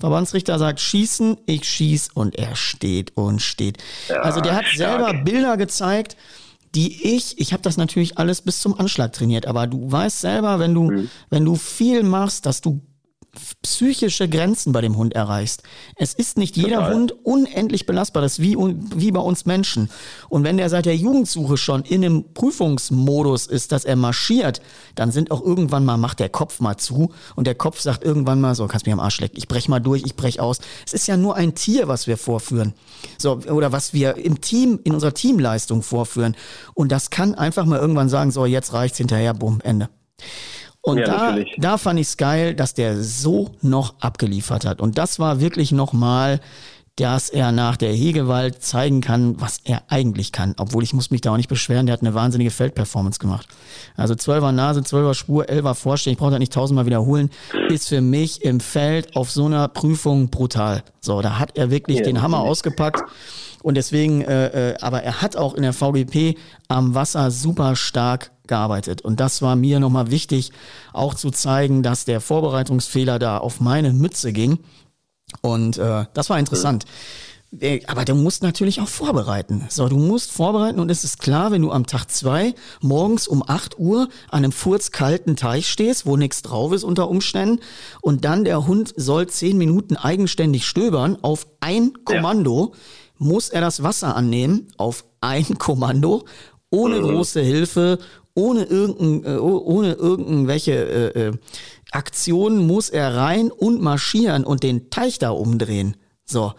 [0.00, 3.78] Verbandsrichter sagt schießen, ich schieß und er steht und steht.
[4.08, 4.98] Ja, also der hat stark.
[4.98, 6.16] selber Bilder gezeigt,
[6.74, 10.58] die ich, ich habe das natürlich alles bis zum Anschlag trainiert, aber du weißt selber,
[10.58, 11.10] wenn du, mhm.
[11.30, 12.80] wenn du viel machst, dass du
[13.62, 15.62] psychische Grenzen bei dem Hund erreichst.
[15.96, 16.94] Es ist nicht jeder Total.
[16.94, 18.22] Hund unendlich belastbar.
[18.22, 19.90] Das ist wie, wie bei uns Menschen.
[20.28, 24.60] Und wenn der seit der Jugendsuche schon in einem Prüfungsmodus ist, dass er marschiert,
[24.94, 28.40] dann sind auch irgendwann mal, macht der Kopf mal zu und der Kopf sagt irgendwann
[28.40, 30.58] mal so, kannst mich am Arsch lecken, ich brech mal durch, ich brech aus.
[30.86, 32.74] Es ist ja nur ein Tier, was wir vorführen.
[33.18, 36.36] So, oder was wir im Team, in unserer Teamleistung vorführen.
[36.74, 39.88] Und das kann einfach mal irgendwann sagen, so, jetzt reicht's hinterher, bumm, Ende.
[40.86, 44.80] Und ja, da, da fand ich es geil, dass der so noch abgeliefert hat.
[44.80, 46.40] Und das war wirklich nochmal
[46.98, 50.54] dass er nach der Hegewald zeigen kann, was er eigentlich kann.
[50.56, 53.48] Obwohl ich muss mich da auch nicht beschweren, der hat eine wahnsinnige Feldperformance gemacht.
[53.96, 57.28] Also 12er Nase, 12er Spur, 11er Vorstehen, ich brauche das nicht tausendmal wiederholen,
[57.68, 60.84] ist für mich im Feld auf so einer Prüfung brutal.
[61.00, 63.02] So, da hat er wirklich ja, den Hammer ausgepackt.
[63.62, 68.30] Und deswegen, äh, äh, aber er hat auch in der VGP am Wasser super stark
[68.48, 69.02] gearbeitet.
[69.02, 70.52] Und das war mir nochmal wichtig,
[70.92, 74.58] auch zu zeigen, dass der Vorbereitungsfehler da auf meine Mütze ging.
[75.40, 76.84] Und äh, das war interessant.
[77.60, 79.66] Äh, aber du musst natürlich auch vorbereiten.
[79.68, 83.42] So, du musst vorbereiten und es ist klar, wenn du am Tag zwei morgens um
[83.46, 87.60] 8 Uhr an einem furzkalten Teich stehst, wo nichts drauf ist unter Umständen,
[88.00, 92.80] und dann der Hund soll zehn Minuten eigenständig stöbern auf ein Kommando, ja.
[93.18, 96.24] muss er das Wasser annehmen auf ein Kommando,
[96.70, 97.04] ohne mhm.
[97.04, 97.98] große Hilfe,
[98.36, 101.32] ohne, irgendein, äh, ohne irgendwelche äh, äh,
[101.90, 105.96] Aktionen muss er rein und marschieren und den Teich da umdrehen.
[106.24, 106.52] So.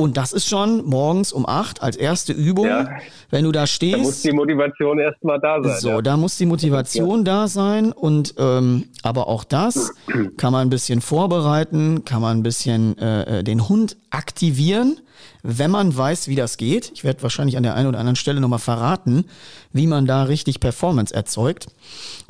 [0.00, 2.88] Und das ist schon morgens um acht als erste Übung, ja.
[3.30, 3.96] wenn du da stehst.
[3.96, 5.80] Da muss die Motivation erstmal da sein.
[5.80, 6.02] So, ja.
[6.02, 7.24] da muss die Motivation ja.
[7.24, 7.90] da sein.
[7.90, 9.92] Und ähm, aber auch das
[10.36, 15.00] kann man ein bisschen vorbereiten, kann man ein bisschen äh, äh, den Hund aktivieren,
[15.42, 16.92] wenn man weiß, wie das geht.
[16.94, 19.24] Ich werde wahrscheinlich an der einen oder anderen Stelle nochmal verraten,
[19.72, 21.66] wie man da richtig Performance erzeugt.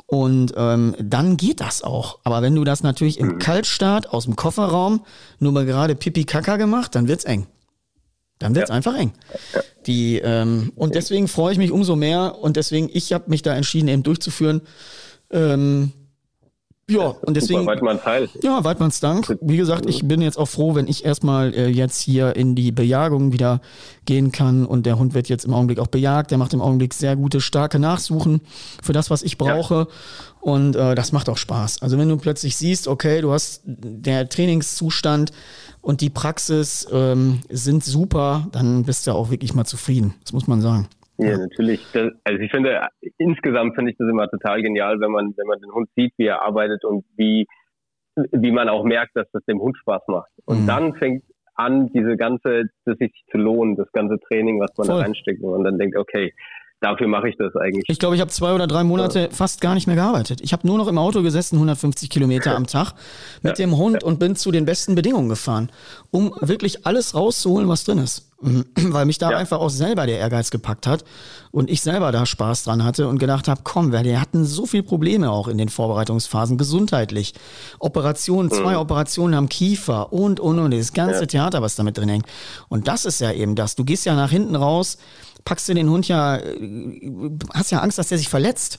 [0.07, 2.17] Und ähm, dann geht das auch.
[2.23, 3.37] Aber wenn du das natürlich im mhm.
[3.37, 5.01] Kaltstart aus dem Kofferraum
[5.37, 7.45] nur mal gerade Pipi Kaka gemacht, dann wird's eng.
[8.39, 8.75] Dann wird's ja.
[8.75, 9.11] einfach eng.
[9.85, 13.55] Die, ähm, und deswegen freue ich mich umso mehr und deswegen, ich habe mich da
[13.55, 14.61] entschieden, eben durchzuführen.
[15.29, 15.91] Ähm,
[16.89, 17.59] ja, und deswegen.
[17.59, 18.29] Super, Weidmanns Heil.
[18.41, 19.37] Ja, Weidmanns Dank.
[19.41, 22.71] Wie gesagt, ich bin jetzt auch froh, wenn ich erstmal äh, jetzt hier in die
[22.71, 23.61] Bejagung wieder
[24.05, 24.65] gehen kann.
[24.65, 26.31] Und der Hund wird jetzt im Augenblick auch bejagt.
[26.31, 28.41] Der macht im Augenblick sehr gute, starke Nachsuchen
[28.81, 29.75] für das, was ich brauche.
[29.75, 29.87] Ja.
[30.41, 31.83] Und äh, das macht auch Spaß.
[31.83, 35.31] Also wenn du plötzlich siehst, okay, du hast der Trainingszustand
[35.81, 40.15] und die Praxis ähm, sind super, dann bist du auch wirklich mal zufrieden.
[40.23, 40.87] Das muss man sagen.
[41.17, 41.85] Ja, natürlich.
[41.91, 42.87] Das, also ich finde,
[43.17, 46.27] insgesamt finde ich das immer total genial, wenn man, wenn man den Hund sieht, wie
[46.27, 47.45] er arbeitet und wie,
[48.15, 50.31] wie man auch merkt, dass das dem Hund Spaß macht.
[50.45, 50.67] Und mhm.
[50.67, 51.23] dann fängt
[51.55, 54.95] an, diese ganze, das sich zu lohnen, das ganze Training, was man Voll.
[54.95, 55.43] da reinsteckt.
[55.43, 56.33] Und man dann denkt, okay,
[56.81, 57.85] dafür mache ich das eigentlich.
[57.87, 59.29] Ich glaube, ich habe zwei oder drei Monate ja.
[59.31, 60.39] fast gar nicht mehr gearbeitet.
[60.41, 62.93] Ich habe nur noch im Auto gesessen, 150 Kilometer am Tag
[63.41, 63.65] mit ja.
[63.65, 65.71] dem Hund und bin zu den besten Bedingungen gefahren,
[66.11, 68.25] um wirklich alles rauszuholen, was drin ist.
[68.41, 69.37] Weil mich da ja.
[69.37, 71.03] einfach auch selber der Ehrgeiz gepackt hat
[71.51, 74.83] und ich selber da Spaß dran hatte und gedacht habe, komm, wir hatten so viele
[74.83, 77.33] Probleme auch in den Vorbereitungsphasen, gesundheitlich.
[77.79, 78.79] Operationen, zwei mhm.
[78.79, 82.25] Operationen am Kiefer und, und, und, das ganze Theater, was damit drin hängt.
[82.69, 83.75] Und das ist ja eben das.
[83.75, 84.97] Du gehst ja nach hinten raus,
[85.49, 88.77] packst du den Hund ja, äh, hast ja Angst, dass der sich verletzt.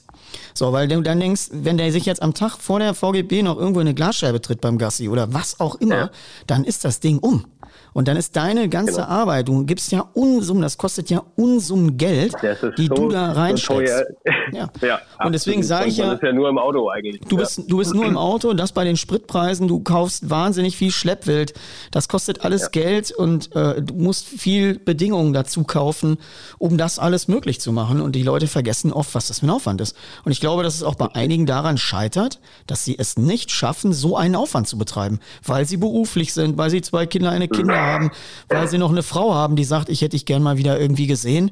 [0.55, 3.59] So, weil du dann denkst, wenn der sich jetzt am Tag vor der VGB noch
[3.59, 6.11] irgendwo in eine Glasscheibe tritt beim Gassi oder was auch immer, ja.
[6.47, 7.45] dann ist das Ding um.
[7.93, 9.07] Und dann ist deine ganze genau.
[9.07, 12.35] Arbeit, du gibst ja Unsummen, das kostet ja Unsummen Geld,
[12.79, 13.95] die so, du da reinsteckst.
[13.95, 14.69] So ja.
[14.81, 15.01] ja.
[15.25, 17.21] Und deswegen sage ich ja, du bist ja nur im Auto eigentlich.
[17.29, 20.91] Du bist, du bist nur im Auto, das bei den Spritpreisen, du kaufst wahnsinnig viel
[20.91, 21.53] Schleppwild.
[21.91, 22.71] Das kostet alles.
[22.71, 26.19] Geld und äh, du musst viel Bedingungen dazu kaufen,
[26.59, 28.01] um das alles möglich zu machen.
[28.01, 29.97] Und die Leute vergessen oft, was das für ein Aufwand ist.
[30.25, 33.93] Und ich glaube, dass es auch bei einigen daran scheitert, dass sie es nicht schaffen,
[33.93, 37.80] so einen Aufwand zu betreiben, weil sie beruflich sind, weil sie zwei Kinder, eine Kinder
[37.81, 38.11] haben,
[38.49, 41.07] weil sie noch eine Frau haben, die sagt, ich hätte dich gern mal wieder irgendwie
[41.07, 41.51] gesehen.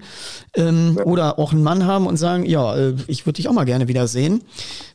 [0.54, 3.64] Ähm, oder auch einen Mann haben und sagen, ja, äh, ich würde dich auch mal
[3.64, 4.42] gerne wieder sehen.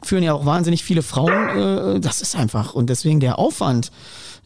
[0.02, 1.96] Führen ja auch wahnsinnig viele Frauen.
[1.96, 2.74] Äh, das ist einfach.
[2.74, 3.92] Und deswegen der Aufwand.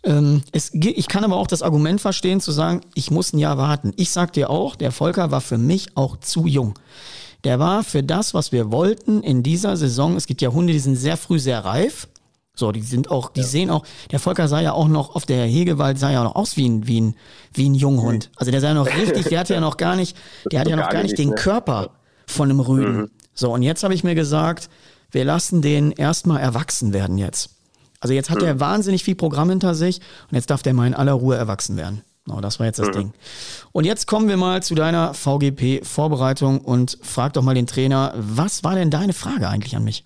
[0.04, 3.58] Ähm, es, ich kann aber auch das Argument verstehen, zu sagen, ich muss ein Jahr
[3.58, 3.94] warten.
[3.98, 6.78] Ich sag dir auch, der Volker war für mich auch zu jung.
[7.44, 10.16] Der war für das, was wir wollten in dieser Saison.
[10.16, 12.08] Es gibt ja Hunde, die sind sehr früh sehr reif.
[12.58, 13.46] So, die sind auch, die ja.
[13.46, 16.36] sehen auch, der Volker sah ja auch noch auf der Hegewald, sah ja auch noch
[16.36, 17.16] aus wie ein, wie ein,
[17.54, 18.32] wie ein Junghund.
[18.36, 20.18] Also der sah ja noch richtig, der hatte ja noch gar nicht,
[20.52, 21.36] der hatte ja noch gar nicht den?
[21.36, 21.92] Körper
[22.26, 22.98] von einem Rüden.
[22.98, 23.12] Mhm.
[23.36, 24.70] So, und jetzt habe ich mir gesagt,
[25.12, 27.52] wir lassen den erstmal erwachsen werden jetzt.
[28.00, 28.48] Also jetzt hat mhm.
[28.48, 31.78] er wahnsinnig viel Programm hinter sich und jetzt darf der mal in aller Ruhe erwachsen
[31.78, 32.02] werden.
[32.28, 32.94] Oh, das war jetzt das mhm.
[32.94, 33.14] Ding.
[33.72, 38.64] Und jetzt kommen wir mal zu deiner VGP-Vorbereitung und frag doch mal den Trainer, was
[38.64, 40.04] war denn deine Frage eigentlich an mich?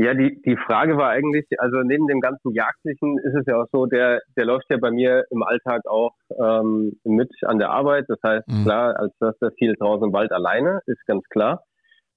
[0.00, 3.66] Ja, die, die Frage war eigentlich, also neben dem ganzen Jagdlichen ist es ja auch
[3.70, 8.06] so, der, der läuft ja bei mir im Alltag auch ähm, mit an der Arbeit.
[8.08, 8.64] Das heißt, mhm.
[8.64, 11.64] klar, als Förster viel draußen im Wald alleine, ist ganz klar.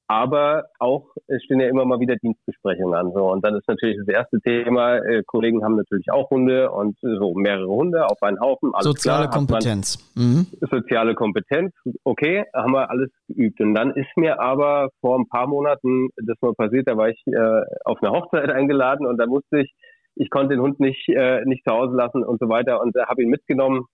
[0.08, 3.12] Aber auch, es stehen ja immer mal wieder Dienstbesprechungen an.
[3.14, 3.32] So.
[3.32, 7.34] Und dann ist natürlich das erste Thema, äh, Kollegen haben natürlich auch Hunde und so
[7.36, 8.72] mehrere Hunde auf einen Haufen.
[8.74, 9.98] Alles soziale klar, Kompetenz.
[10.16, 10.48] Mhm.
[10.70, 13.62] Soziale Kompetenz, okay, haben wir alles geübt.
[13.62, 17.22] Und dann ist mir aber vor ein paar Monaten das mal passiert, da war ich
[17.28, 19.74] äh, auf eine Hochzeit eingeladen und da musste ich,
[20.16, 23.06] ich konnte den Hund nicht, äh, nicht zu Hause lassen und so weiter und äh,
[23.06, 23.86] habe ihn mitgenommen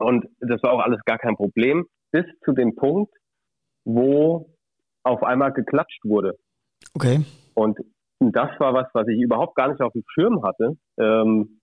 [0.00, 3.12] Und das war auch alles gar kein Problem, bis zu dem Punkt,
[3.84, 4.46] wo
[5.02, 6.36] auf einmal geklatscht wurde.
[6.94, 7.24] Okay.
[7.54, 7.78] Und
[8.20, 10.76] das war was, was ich überhaupt gar nicht auf dem Schirm hatte.
[10.98, 11.60] Ähm,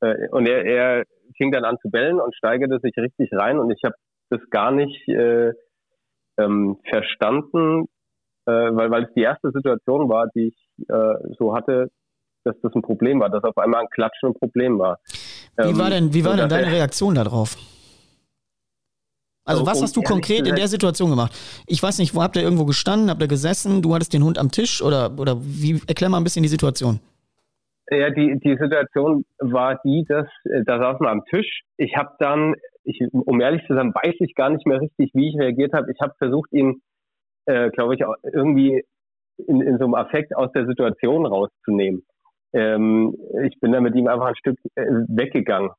[0.00, 1.04] äh, und er, er
[1.36, 3.94] fing dann an zu bellen und steigerte sich richtig rein und ich habe
[4.30, 5.52] das gar nicht äh,
[6.38, 7.86] ähm, verstanden,
[8.46, 11.90] äh, weil, weil es die erste Situation war, die ich äh, so hatte,
[12.44, 14.98] dass das ein Problem war, dass auf einmal ein Klatschen ein Problem war.
[15.56, 17.56] Wie war denn, wie war denn deine Reaktion darauf?
[19.44, 21.32] Also, was hast du konkret in der Situation gemacht?
[21.66, 24.38] Ich weiß nicht, wo habt ihr irgendwo gestanden, habt ihr gesessen, du hattest den Hund
[24.38, 27.00] am Tisch oder, oder wie, erklär mal ein bisschen die Situation.
[27.90, 31.62] Ja, die, die Situation war die, dass äh, da saßen wir am Tisch.
[31.76, 35.30] Ich habe dann, ich, um ehrlich zu sein, weiß ich gar nicht mehr richtig, wie
[35.30, 35.90] ich reagiert habe.
[35.90, 36.82] Ich habe versucht, ihn,
[37.46, 38.84] äh, glaube ich, irgendwie
[39.48, 42.04] in, in so einem Affekt aus der Situation rauszunehmen.
[42.52, 45.70] Ähm, ich bin dann mit ihm einfach ein Stück äh, weggegangen.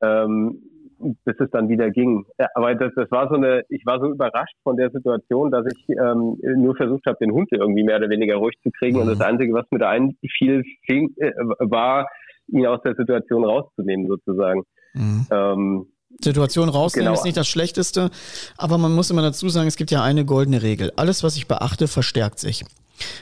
[0.00, 0.62] Ähm,
[0.98, 2.24] bis es dann wieder ging.
[2.54, 5.88] Aber das, das war so eine, ich war so überrascht von der Situation, dass ich
[5.90, 8.96] ähm, nur versucht habe, den Hund irgendwie mehr oder weniger ruhig zu kriegen.
[8.96, 9.02] Mhm.
[9.02, 9.24] Und das mhm.
[9.24, 12.06] Einzige, was mir da einfiel, fing, äh, war,
[12.48, 14.62] ihn aus der Situation rauszunehmen, sozusagen.
[14.94, 15.26] Mhm.
[15.30, 15.86] Ähm,
[16.20, 17.18] Situation rausnehmen genau.
[17.18, 18.10] ist nicht das Schlechteste,
[18.56, 20.92] aber man muss immer dazu sagen, es gibt ja eine goldene Regel.
[20.96, 22.64] Alles, was ich beachte, verstärkt sich.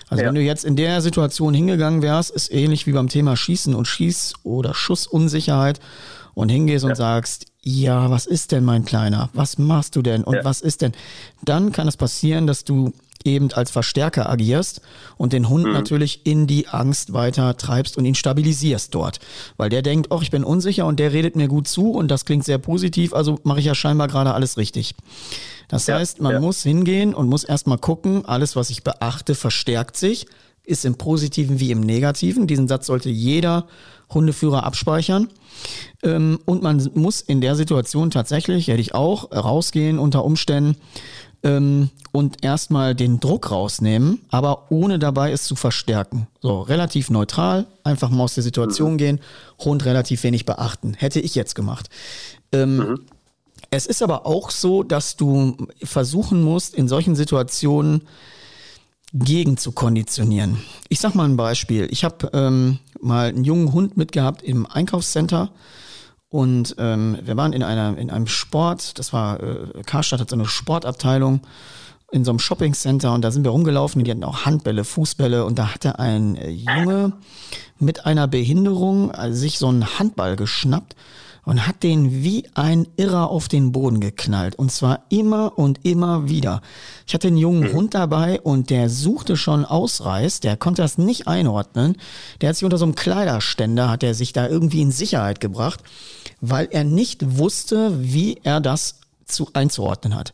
[0.09, 0.29] Also ja.
[0.29, 3.87] wenn du jetzt in der Situation hingegangen wärst, ist ähnlich wie beim Thema Schießen und
[3.87, 5.81] Schieß- oder Schussunsicherheit
[6.35, 6.91] und hingehst ja.
[6.91, 9.31] und sagst, ja, was ist denn mein Kleiner?
[9.35, 10.25] Was machst du denn?
[10.25, 10.45] Und ja.
[10.45, 10.93] was ist denn?
[11.45, 12.93] Dann kann es passieren, dass du
[13.25, 14.81] eben als Verstärker agierst
[15.17, 15.73] und den Hund mhm.
[15.73, 19.21] natürlich in die Angst weiter treibst und ihn stabilisierst dort.
[19.57, 22.25] Weil der denkt, oh, ich bin unsicher und der redet mir gut zu und das
[22.25, 24.95] klingt sehr positiv, also mache ich ja scheinbar gerade alles richtig.
[25.69, 26.41] Das ja, heißt, man ja.
[26.41, 30.27] muss hingehen und muss erstmal gucken, alles, was ich beachte, verstärkt sich,
[30.65, 32.47] ist im Positiven wie im Negativen.
[32.47, 33.67] Diesen Satz sollte jeder
[34.11, 35.29] Hundeführer abspeichern.
[36.03, 40.77] Ähm, und man muss in der Situation tatsächlich, hätte ich auch, rausgehen unter Umständen
[41.43, 46.27] ähm, und erstmal den Druck rausnehmen, aber ohne dabei es zu verstärken.
[46.41, 48.99] So, relativ neutral, einfach mal aus der Situation mhm.
[48.99, 49.21] gehen,
[49.59, 50.95] Hund relativ wenig beachten.
[50.95, 51.89] Hätte ich jetzt gemacht.
[52.53, 53.01] Ähm, mhm.
[53.71, 58.03] Es ist aber auch so, dass du versuchen musst, in solchen Situationen
[59.15, 60.59] gegen zu konditionieren.
[60.89, 61.89] Ich sag mal ein Beispiel.
[61.91, 65.51] Ich habe ähm, mal einen jungen Hund mitgehabt im Einkaufscenter
[66.33, 68.99] und ähm, wir waren in einer in einem Sport.
[68.99, 71.43] Das war äh, Karstadt hat so eine Sportabteilung
[72.11, 74.03] in so einem Shoppingcenter und da sind wir rumgelaufen.
[74.03, 77.13] Die hatten auch Handbälle, Fußbälle und da hatte ein äh, Junge
[77.79, 80.97] mit einer Behinderung also sich so einen Handball geschnappt
[81.45, 84.55] und hat den wie ein Irrer auf den Boden geknallt.
[84.57, 86.61] Und zwar immer und immer wieder.
[87.07, 87.73] Ich hatte einen jungen mhm.
[87.73, 91.97] Hund dabei und der suchte schon Ausreiß, der konnte das nicht einordnen.
[92.41, 95.81] Der hat sich unter so einem Kleiderständer, hat er sich da irgendwie in Sicherheit gebracht,
[96.41, 100.33] weil er nicht wusste, wie er das zu einzuordnen hat.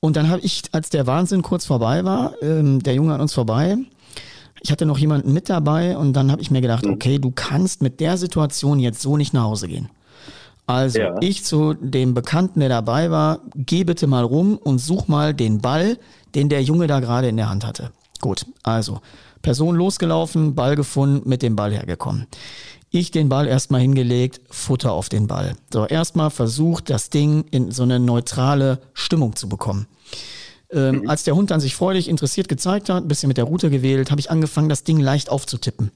[0.00, 3.32] Und dann habe ich, als der Wahnsinn kurz vorbei war, ähm, der Junge an uns
[3.32, 3.78] vorbei,
[4.60, 6.92] ich hatte noch jemanden mit dabei und dann habe ich mir gedacht, mhm.
[6.92, 9.88] okay, du kannst mit der Situation jetzt so nicht nach Hause gehen.
[10.68, 11.16] Also ja.
[11.20, 15.62] ich zu dem Bekannten, der dabei war, geh bitte mal rum und such mal den
[15.62, 15.98] Ball,
[16.34, 17.90] den der Junge da gerade in der Hand hatte.
[18.20, 19.00] Gut, also
[19.40, 22.26] Person losgelaufen, Ball gefunden, mit dem Ball hergekommen.
[22.90, 25.56] Ich den Ball erstmal hingelegt, Futter auf den Ball.
[25.72, 29.86] So, erstmal versucht, das Ding in so eine neutrale Stimmung zu bekommen.
[30.70, 31.08] Ähm, mhm.
[31.08, 34.10] Als der Hund dann sich freudig interessiert gezeigt hat, ein bisschen mit der Route gewählt,
[34.10, 35.92] habe ich angefangen, das Ding leicht aufzutippen.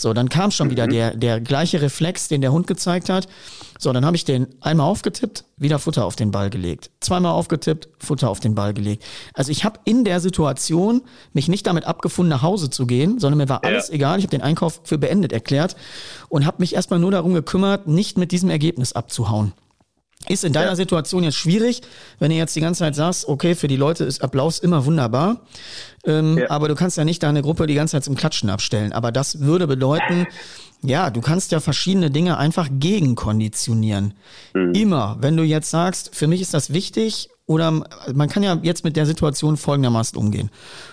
[0.00, 0.70] So, dann kam schon mhm.
[0.70, 3.28] wieder der, der gleiche Reflex, den der Hund gezeigt hat.
[3.78, 6.90] So, dann habe ich den einmal aufgetippt, wieder Futter auf den Ball gelegt.
[7.00, 9.04] Zweimal aufgetippt, Futter auf den Ball gelegt.
[9.34, 13.38] Also ich habe in der Situation mich nicht damit abgefunden, nach Hause zu gehen, sondern
[13.38, 13.94] mir war alles ja.
[13.94, 14.18] egal.
[14.18, 15.76] Ich habe den Einkauf für beendet erklärt
[16.28, 19.52] und habe mich erstmal nur darum gekümmert, nicht mit diesem Ergebnis abzuhauen.
[20.26, 20.76] Ist in deiner ja.
[20.76, 21.80] Situation jetzt schwierig,
[22.18, 25.42] wenn du jetzt die ganze Zeit sagst, okay, für die Leute ist Applaus immer wunderbar,
[26.04, 26.50] ähm, ja.
[26.50, 28.92] aber du kannst ja nicht deine Gruppe die ganze Zeit zum Klatschen abstellen.
[28.92, 30.26] Aber das würde bedeuten,
[30.82, 34.14] ja, du kannst ja verschiedene Dinge einfach gegenkonditionieren.
[34.54, 34.74] Mhm.
[34.74, 37.70] Immer, wenn du jetzt sagst, für mich ist das wichtig, oder
[38.12, 40.50] man kann ja jetzt mit der Situation folgendermaßen umgehen.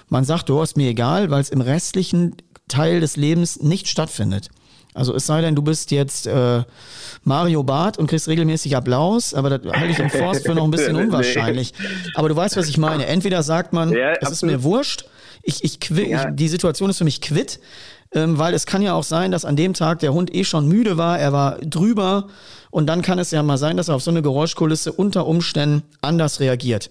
[0.08, 2.38] Man sagt, du hast mir egal, weil es im restlichen
[2.70, 4.50] Teil des Lebens nicht stattfindet.
[4.96, 6.64] Also es sei denn, du bist jetzt äh,
[7.24, 10.72] Mario Barth und kriegst regelmäßig Applaus, aber das halte ich im Forst für noch ein
[10.72, 11.74] bisschen unwahrscheinlich.
[12.16, 13.06] Aber du weißt, was ich meine.
[13.06, 15.06] Entweder sagt man, ja, es ist mir wurscht,
[15.44, 16.30] ich, ich, quitt, ja.
[16.30, 17.60] ich, die Situation ist für mich quitt,
[18.14, 20.68] ähm, weil es kann ja auch sein, dass an dem Tag der Hund eh schon
[20.68, 22.28] müde war, er war drüber
[22.72, 25.84] und dann kann es ja mal sein, dass er auf so eine Geräuschkulisse unter Umständen
[26.02, 26.90] anders reagiert.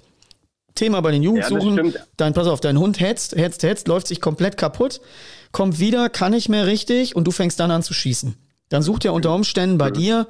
[0.75, 4.21] Thema bei den Jugendsuchen, ja, dann pass auf, dein Hund hetzt, hetzt, hetzt, läuft sich
[4.21, 5.01] komplett kaputt
[5.55, 8.37] kommt wieder, kann nicht mehr richtig und du fängst dann an zu schießen.
[8.69, 9.95] Dann sucht er unter Umständen bei mhm.
[9.95, 10.27] dir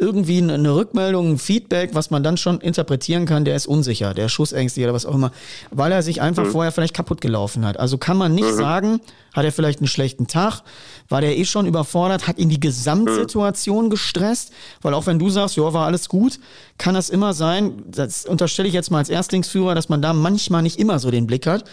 [0.00, 4.26] irgendwie eine Rückmeldung, ein Feedback, was man dann schon interpretieren kann, der ist unsicher, der
[4.26, 5.30] ist schussängstlich oder was auch immer,
[5.70, 6.50] weil er sich einfach mhm.
[6.50, 7.78] vorher vielleicht kaputt gelaufen hat.
[7.78, 8.56] Also kann man nicht mhm.
[8.56, 9.00] sagen,
[9.34, 10.62] hat er vielleicht einen schlechten Tag,
[11.10, 13.90] war der eh schon überfordert, hat ihn die Gesamtsituation mhm.
[13.90, 16.40] gestresst, weil auch wenn du sagst, ja, war alles gut,
[16.78, 20.62] kann das immer sein, das unterstelle ich jetzt mal als Erstlingsführer, dass man da manchmal
[20.62, 21.64] nicht immer so den Blick hat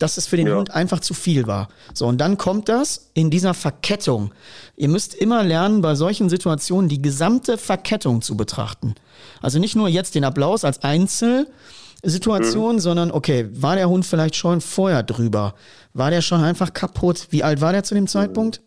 [0.00, 0.56] dass es für den ja.
[0.56, 1.68] Hund einfach zu viel war.
[1.94, 4.32] So, und dann kommt das in dieser Verkettung.
[4.76, 8.94] Ihr müsst immer lernen, bei solchen Situationen die gesamte Verkettung zu betrachten.
[9.40, 12.80] Also nicht nur jetzt den Applaus als Einzelsituation, mhm.
[12.80, 15.54] sondern okay, war der Hund vielleicht schon vorher drüber?
[15.92, 17.26] War der schon einfach kaputt?
[17.30, 18.62] Wie alt war der zu dem Zeitpunkt?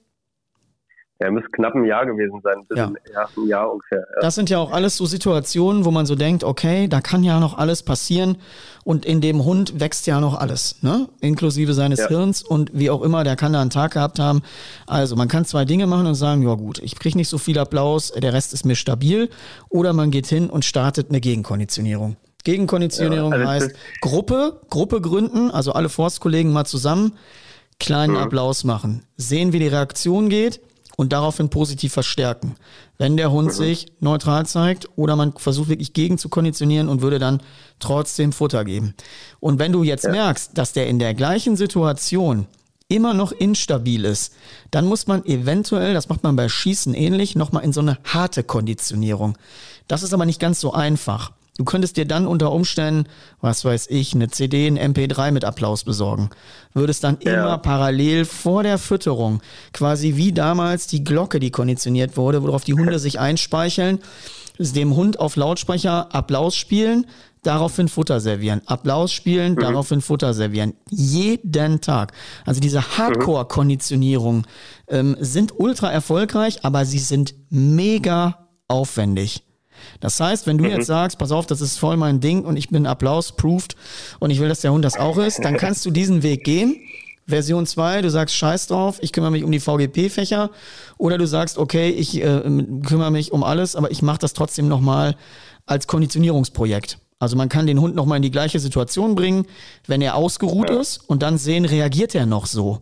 [1.23, 2.91] Ja, müsste knapp ein Jahr gewesen sein, ein ja.
[3.13, 3.99] ja ein Jahr ungefähr.
[3.99, 4.21] Ja.
[4.21, 7.39] Das sind ja auch alles so Situationen, wo man so denkt, okay, da kann ja
[7.39, 8.37] noch alles passieren
[8.83, 11.07] und in dem Hund wächst ja noch alles, ne?
[11.21, 12.07] Inklusive seines ja.
[12.09, 14.41] Hirns und wie auch immer, der kann da einen Tag gehabt haben.
[14.85, 17.57] Also man kann zwei Dinge machen und sagen, ja gut, ich kriege nicht so viel
[17.57, 19.29] Applaus, der Rest ist mir stabil.
[19.69, 22.17] Oder man geht hin und startet eine Gegenkonditionierung.
[22.43, 27.13] Gegenkonditionierung ja, also heißt Gruppe, Gruppe gründen, also alle Forstkollegen mal zusammen,
[27.79, 28.19] kleinen mhm.
[28.19, 30.59] Applaus machen, sehen, wie die Reaktion geht
[30.97, 32.55] und daraufhin positiv verstärken.
[32.97, 33.51] Wenn der Hund mhm.
[33.51, 37.41] sich neutral zeigt oder man versucht wirklich gegen zu konditionieren und würde dann
[37.79, 38.93] trotzdem Futter geben.
[39.39, 40.11] Und wenn du jetzt ja.
[40.11, 42.47] merkst, dass der in der gleichen Situation
[42.87, 44.33] immer noch instabil ist,
[44.71, 48.43] dann muss man eventuell, das macht man bei Schießen ähnlich, nochmal in so eine harte
[48.43, 49.37] Konditionierung.
[49.87, 51.31] Das ist aber nicht ganz so einfach.
[51.57, 53.07] Du könntest dir dann unter Umständen,
[53.39, 56.31] was weiß ich, eine CD, ein MP3 mit Applaus besorgen.
[56.73, 57.33] Würdest dann ja.
[57.33, 59.41] immer parallel vor der Fütterung,
[59.71, 63.99] quasi wie damals die Glocke, die konditioniert wurde, worauf die Hunde sich einspeicheln,
[64.57, 67.05] dem Hund auf Lautsprecher Applaus spielen,
[67.43, 68.61] daraufhin Futter servieren.
[68.65, 69.59] Applaus spielen, mhm.
[69.59, 70.73] daraufhin Futter servieren.
[70.89, 72.13] Jeden Tag.
[72.45, 74.47] Also diese Hardcore-Konditionierung
[74.87, 79.43] ähm, sind ultra erfolgreich, aber sie sind mega aufwendig.
[79.99, 80.71] Das heißt, wenn du mhm.
[80.71, 83.75] jetzt sagst, pass auf, das ist voll mein Ding und ich bin Applaus-proofed
[84.19, 86.79] und ich will, dass der Hund das auch ist, dann kannst du diesen Weg gehen.
[87.25, 90.49] Version 2, du sagst Scheiß drauf, ich kümmere mich um die VGP-Fächer.
[90.97, 92.41] Oder du sagst, okay, ich äh,
[92.85, 95.15] kümmere mich um alles, aber ich mache das trotzdem nochmal
[95.65, 96.97] als Konditionierungsprojekt.
[97.19, 99.45] Also man kann den Hund nochmal in die gleiche Situation bringen,
[99.87, 100.81] wenn er ausgeruht ja.
[100.81, 102.81] ist und dann sehen, reagiert er noch so.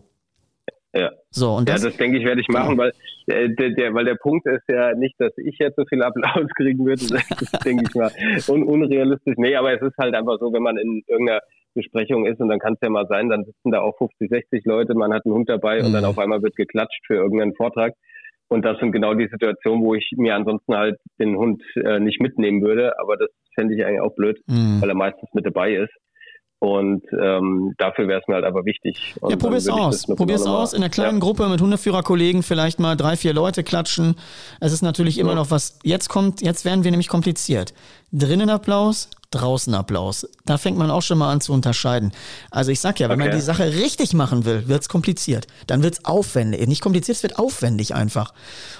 [0.94, 1.10] Ja.
[1.30, 2.92] So, und das, ja, das denke ich, werde ich machen, weil
[3.26, 6.84] der, der, weil der Punkt ist ja nicht, dass ich jetzt so viel Applaus kriegen
[6.84, 7.06] würde.
[7.08, 8.10] Das ist, denke ich mal,
[8.48, 9.34] un, unrealistisch.
[9.38, 11.40] Nee, aber es ist halt einfach so, wenn man in irgendeiner
[11.74, 14.64] Besprechung ist und dann kann es ja mal sein, dann sitzen da auch 50, 60
[14.66, 15.86] Leute, man hat einen Hund dabei mhm.
[15.86, 16.10] und dann mhm.
[16.10, 17.94] auf einmal wird geklatscht für irgendeinen Vortrag.
[18.48, 22.20] Und das sind genau die Situationen, wo ich mir ansonsten halt den Hund äh, nicht
[22.20, 22.98] mitnehmen würde.
[22.98, 24.82] Aber das fände ich eigentlich auch blöd, mhm.
[24.82, 25.92] weil er meistens mit dabei ist.
[26.62, 29.16] Und ähm, dafür wäre es mir halt aber wichtig.
[29.20, 30.06] Und ja, probier's aus.
[30.06, 30.74] Probier's aus.
[30.74, 31.18] In einer kleinen ja.
[31.18, 34.14] Gruppe mit Hundeführerkollegen vielleicht mal drei, vier Leute klatschen.
[34.60, 35.34] Es ist natürlich immer ja.
[35.34, 35.80] noch was.
[35.82, 37.74] Jetzt kommt, jetzt werden wir nämlich kompliziert.
[38.12, 40.26] Drinnen Applaus, draußen Applaus.
[40.44, 42.12] Da fängt man auch schon mal an zu unterscheiden.
[42.50, 43.30] Also ich sag ja, wenn okay.
[43.30, 45.46] man die Sache richtig machen will, wird's kompliziert.
[45.66, 46.66] Dann wird's aufwendig.
[46.68, 48.32] Nicht kompliziert, es wird aufwendig einfach.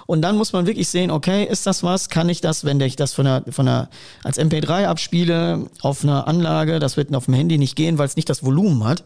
[0.06, 2.08] Und dann muss man wirklich sehen, okay, ist das was?
[2.08, 3.88] Kann ich das, wenn ich das von der, von der,
[4.22, 8.16] als MP3 abspiele, auf einer Anlage, das wird auf dem Handy nicht gehen, weil es
[8.16, 9.04] nicht das Volumen hat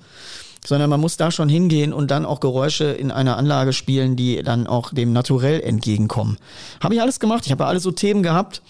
[0.67, 4.43] sondern man muss da schon hingehen und dann auch Geräusche in einer Anlage spielen, die
[4.43, 6.39] dann auch dem Naturell entgegenkommen.
[6.83, 7.47] Habe ich alles gemacht.
[7.47, 8.63] Ich habe ja alle so Themen gehabt,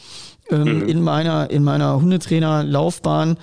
[0.50, 0.88] ähm, mhm.
[0.88, 3.38] in meiner, in meiner Hundetrainerlaufbahn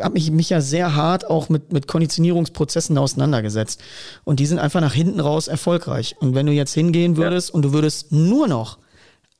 [0.00, 3.82] habe ich mich ja sehr hart auch mit, mit Konditionierungsprozessen auseinandergesetzt.
[4.24, 6.16] Und die sind einfach nach hinten raus erfolgreich.
[6.20, 7.54] Und wenn du jetzt hingehen würdest ja.
[7.54, 8.78] und du würdest nur noch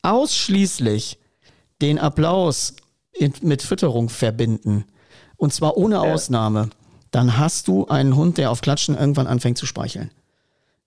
[0.03, 1.19] ausschließlich
[1.83, 2.75] den Applaus
[3.13, 4.85] in, mit Fütterung verbinden,
[5.37, 6.01] und zwar ohne ja.
[6.03, 6.71] Ausnahme,
[7.11, 10.11] dann hast du einen Hund, der auf Klatschen irgendwann anfängt zu speicheln.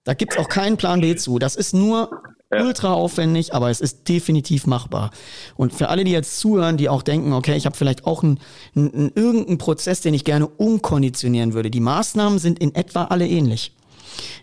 [0.03, 1.39] Da gibt es auch keinen Plan B zu.
[1.39, 2.21] Das ist nur
[2.51, 2.63] ja.
[2.63, 5.11] ultra aufwendig, aber es ist definitiv machbar.
[5.55, 8.39] Und für alle, die jetzt zuhören, die auch denken, okay, ich habe vielleicht auch einen,
[8.75, 11.69] einen, irgendeinen Prozess, den ich gerne umkonditionieren würde.
[11.69, 13.73] Die Maßnahmen sind in etwa alle ähnlich.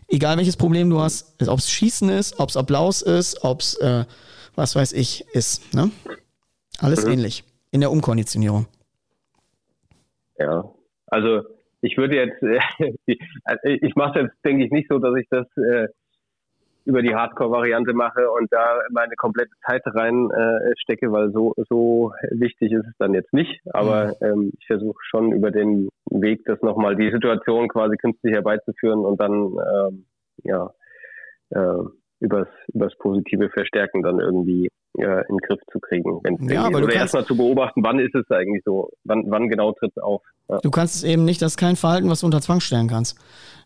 [0.08, 3.74] Egal welches Problem du hast, ob es Schießen ist, ob es Applaus ist, ob es,
[3.78, 4.04] äh,
[4.54, 5.74] was weiß ich, ist.
[5.74, 5.90] Ne?
[6.78, 7.12] Alles mhm.
[7.12, 8.66] ähnlich in der Umkonditionierung.
[10.38, 10.64] Ja,
[11.06, 11.42] also
[11.80, 12.42] ich würde jetzt,
[13.06, 15.88] ich mache jetzt, denke ich, nicht so, dass ich das äh,
[16.84, 22.12] über die Hardcore-Variante mache und da meine komplette Zeit rein äh, stecke, weil so so
[22.30, 23.60] wichtig ist es dann jetzt nicht.
[23.72, 24.26] Aber mhm.
[24.26, 29.20] ähm, ich versuche schon über den Weg, das nochmal die Situation quasi künstlich herbeizuführen und
[29.20, 30.06] dann ähm,
[30.42, 30.70] ja
[31.50, 31.84] äh,
[32.20, 34.68] übers übers positive Verstärken dann irgendwie
[34.98, 36.20] äh, in den Griff zu kriegen.
[36.48, 39.92] Ja, aber Oder erstmal zu beobachten, wann ist es eigentlich so, wann, wann genau tritt
[39.96, 40.22] es auf.
[40.48, 40.58] Ja.
[40.58, 43.18] Du kannst es eben nicht, das ist kein Verhalten, was du unter Zwang stellen kannst.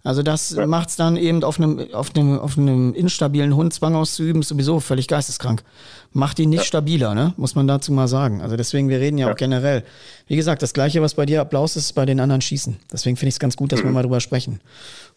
[0.04, 0.66] Also das ja.
[0.66, 4.48] macht es dann eben auf einem, auf, einem, auf einem instabilen Hund Zwang auszuüben, ist
[4.48, 5.64] sowieso völlig geisteskrank.
[6.12, 6.64] Macht ihn nicht ja.
[6.64, 7.34] stabiler, ne?
[7.36, 8.40] muss man dazu mal sagen.
[8.40, 9.82] Also deswegen, wir reden ja, auch generell.
[10.28, 12.76] Wie gesagt, das Gleiche, was bei dir Applaus ist, bei den anderen Schießen.
[12.92, 13.88] Deswegen finde ich es ganz gut, dass mhm.
[13.88, 14.60] wir mal drüber sprechen.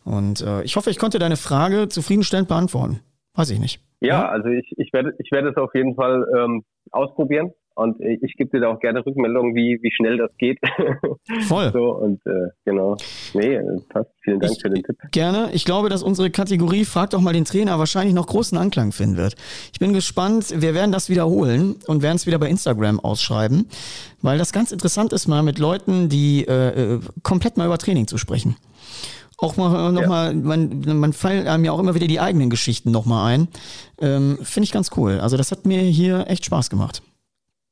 [0.04, 3.02] Und äh, ich hoffe, ich konnte deine Frage zufriedenstellend beantworten.
[3.36, 3.80] Weiß ich nicht.
[4.02, 8.36] Ja, also ich, ich werde ich werde es auf jeden Fall ähm, ausprobieren und ich
[8.36, 10.60] gebe dir da auch gerne Rückmeldungen, wie, wie schnell das geht.
[11.48, 11.72] Voll.
[11.72, 12.98] so, und äh, genau.
[13.34, 14.10] Nee, passt.
[14.24, 14.98] Vielen Dank ich, für den Tipp.
[15.12, 15.50] Gerne.
[15.54, 19.18] Ich glaube, dass unsere Kategorie Frag doch mal den Trainer wahrscheinlich noch großen Anklang finden
[19.18, 19.36] wird.
[19.72, 20.54] Ich bin gespannt.
[20.62, 23.68] Wir werden das wiederholen und werden es wieder bei Instagram ausschreiben,
[24.22, 28.06] weil das ganz interessant ist, mal mit Leuten, die äh, äh komplett mal über Training
[28.06, 28.58] zu sprechen
[29.38, 30.08] auch mal noch ja.
[30.08, 33.48] mal, man, man fallen einem ja auch immer wieder die eigenen Geschichten noch mal ein.
[34.00, 35.20] Ähm, Finde ich ganz cool.
[35.20, 37.02] Also das hat mir hier echt Spaß gemacht.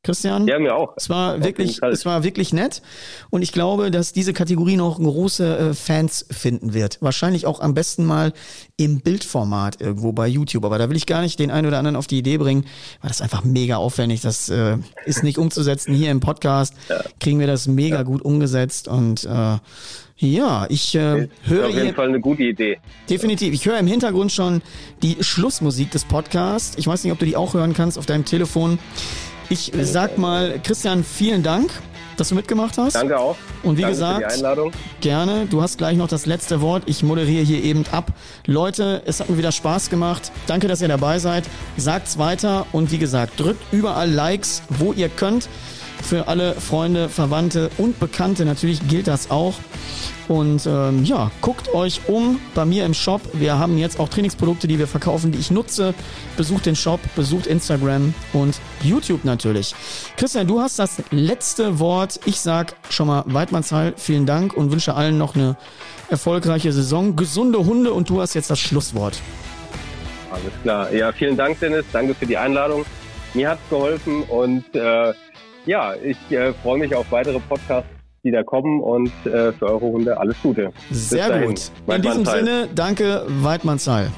[0.01, 0.47] Christian.
[0.47, 0.93] Ja, mir auch.
[0.95, 2.81] Es war wirklich, es war wirklich nett.
[3.29, 6.99] Und ich glaube, dass diese Kategorie noch große äh, Fans finden wird.
[7.01, 8.31] Wahrscheinlich auch am besten mal
[8.77, 10.63] im Bildformat irgendwo bei YouTube.
[10.63, 12.65] Aber da will ich gar nicht den einen oder anderen auf die Idee bringen,
[13.01, 14.21] weil das einfach mega aufwendig.
[14.21, 15.93] Das äh, ist nicht umzusetzen.
[15.93, 17.03] Hier im Podcast ja.
[17.19, 18.03] kriegen wir das mega ja.
[18.03, 19.57] gut umgesetzt und äh,
[20.19, 21.67] ja, ich äh, höre.
[21.67, 22.79] Auf jeden Fall eine gute Idee.
[23.09, 23.53] Definitiv.
[23.53, 24.61] Ich höre im Hintergrund schon
[25.01, 26.77] die Schlussmusik des Podcasts.
[26.77, 28.79] Ich weiß nicht, ob du die auch hören kannst auf deinem Telefon.
[29.49, 31.71] Ich sag mal, Christian, vielen Dank,
[32.17, 32.95] dass du mitgemacht hast.
[32.95, 33.37] Danke auch.
[33.63, 34.43] Und wie Danke gesagt,
[34.99, 35.47] gerne.
[35.49, 36.83] Du hast gleich noch das letzte Wort.
[36.85, 38.11] Ich moderiere hier eben ab.
[38.45, 40.33] Leute, es hat mir wieder Spaß gemacht.
[40.47, 41.45] Danke, dass ihr dabei seid.
[41.77, 45.47] Sagt's weiter und wie gesagt, drückt überall Likes, wo ihr könnt.
[46.03, 49.55] Für alle Freunde, Verwandte und Bekannte natürlich gilt das auch.
[50.27, 53.21] Und ähm, ja, guckt euch um bei mir im Shop.
[53.33, 55.95] Wir haben jetzt auch Trainingsprodukte, die wir verkaufen, die ich nutze.
[56.37, 59.73] Besucht den Shop, besucht Instagram und YouTube natürlich.
[60.17, 62.19] Christian, du hast das letzte Wort.
[62.25, 65.57] Ich sag schon mal Weidmannsheil, vielen Dank und wünsche allen noch eine
[66.09, 67.15] erfolgreiche Saison.
[67.15, 69.19] Gesunde Hunde und du hast jetzt das Schlusswort.
[70.31, 70.93] Alles klar.
[70.93, 71.85] Ja, vielen Dank, Dennis.
[71.91, 72.85] Danke für die Einladung.
[73.33, 75.13] Mir hat es geholfen und äh,
[75.65, 77.89] ja, ich äh, freue mich auf weitere Podcasts
[78.23, 80.71] die da kommen und äh, für eure Hunde alles Gute.
[80.91, 81.71] Sehr gut.
[81.87, 84.09] In diesem Sinne, danke Weidmannsheil.